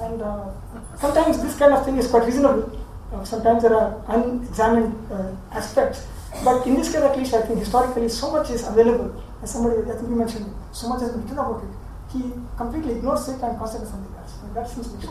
And 0.00 0.22
uh, 0.22 0.50
sometimes 0.96 1.42
this 1.42 1.58
kind 1.58 1.74
of 1.74 1.84
thing 1.84 1.98
is 1.98 2.08
quite 2.08 2.24
reasonable. 2.24 2.70
Uh, 3.12 3.24
sometimes 3.24 3.62
there 3.62 3.74
are 3.74 4.02
unexamined 4.08 4.94
uh, 5.12 5.32
aspects. 5.52 6.06
But 6.44 6.66
in 6.66 6.74
this 6.76 6.92
case, 6.92 7.02
at 7.02 7.18
least, 7.18 7.34
I 7.34 7.42
think 7.42 7.58
historically 7.58 8.08
so 8.08 8.30
much 8.30 8.50
is 8.50 8.66
available 8.66 9.22
as 9.42 9.52
somebody, 9.52 9.82
I 9.90 9.94
think 9.96 10.08
you 10.08 10.16
mentioned, 10.16 10.54
so 10.72 10.88
much 10.88 11.00
has 11.00 11.10
been 11.10 11.22
written 11.22 11.38
about 11.38 11.62
it. 11.64 11.70
He 12.12 12.32
completely 12.56 12.96
ignores 12.96 13.28
it 13.28 13.42
and 13.42 13.58
concentrates 13.58 13.92
on 13.92 14.00
something 14.00 14.16
else. 14.16 14.34
And 14.42 14.54
that 14.54 14.68
seems 14.68 14.88
to 14.88 14.96
be 14.96 15.06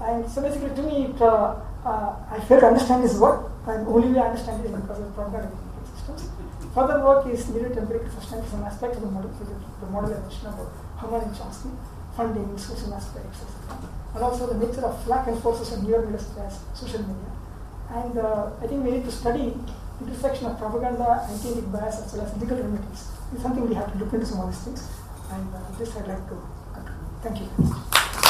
And 0.00 0.28
so 0.30 0.42
basically, 0.42 0.74
to 0.74 0.82
me, 0.82 1.04
it, 1.06 1.20
uh, 1.20 1.56
uh, 1.84 2.16
I 2.30 2.40
fail 2.40 2.60
to 2.60 2.66
understand 2.66 3.02
his 3.02 3.18
work, 3.18 3.52
and 3.66 3.86
only 3.86 4.08
way 4.08 4.20
I 4.20 4.28
understand 4.28 4.64
it 4.64 4.70
is 4.70 4.80
because 4.80 5.00
of 5.00 5.14
programming 5.14 5.56
systems. 5.94 6.28
Further 6.74 7.04
work 7.04 7.26
is 7.26 7.48
needed 7.48 7.74
to 7.74 7.80
empirically 7.80 8.10
substantiate 8.10 8.50
some 8.50 8.62
aspects 8.64 8.96
of 8.96 9.02
the 9.02 9.10
model, 9.10 9.30
the 9.80 9.86
model 9.86 10.14
I 10.14 10.20
mentioned 10.20 10.48
about 10.48 10.72
Herman 10.98 11.22
and 11.28 11.34
Chomsky, 11.36 11.70
funding, 12.16 12.56
social 12.56 12.94
aspects, 12.94 13.42
etc. 13.42 13.88
And 14.14 14.24
also 14.24 14.46
the 14.46 14.66
nature 14.66 14.84
of 14.86 15.02
flack 15.04 15.26
and 15.26 15.38
forces 15.42 15.72
on 15.72 15.84
newer 15.84 16.06
middle 16.06 16.24
class 16.32 16.60
social 16.74 17.00
media. 17.00 17.30
And 17.90 18.18
uh, 18.18 18.50
I 18.62 18.66
think 18.66 18.84
we 18.84 18.92
need 18.92 19.04
to 19.04 19.12
study 19.12 19.54
intersection 20.00 20.46
of 20.46 20.58
propaganda, 20.58 21.26
anti 21.28 21.60
bias, 21.60 22.00
as 22.00 22.12
well 22.14 22.26
as 22.26 22.40
legal 22.40 22.56
remedies. 22.56 23.08
It's 23.32 23.42
something 23.42 23.68
we 23.68 23.74
have 23.74 23.92
to 23.92 23.98
look 23.98 24.12
into 24.12 24.26
some 24.26 24.40
of 24.40 24.50
these 24.50 24.62
things. 24.64 24.88
And 25.30 25.54
uh, 25.54 25.78
this 25.78 25.96
I'd 25.96 26.08
like 26.08 26.28
to 26.28 26.38
conclude. 26.72 26.96
Thank 27.22 27.40
you. 27.40 28.29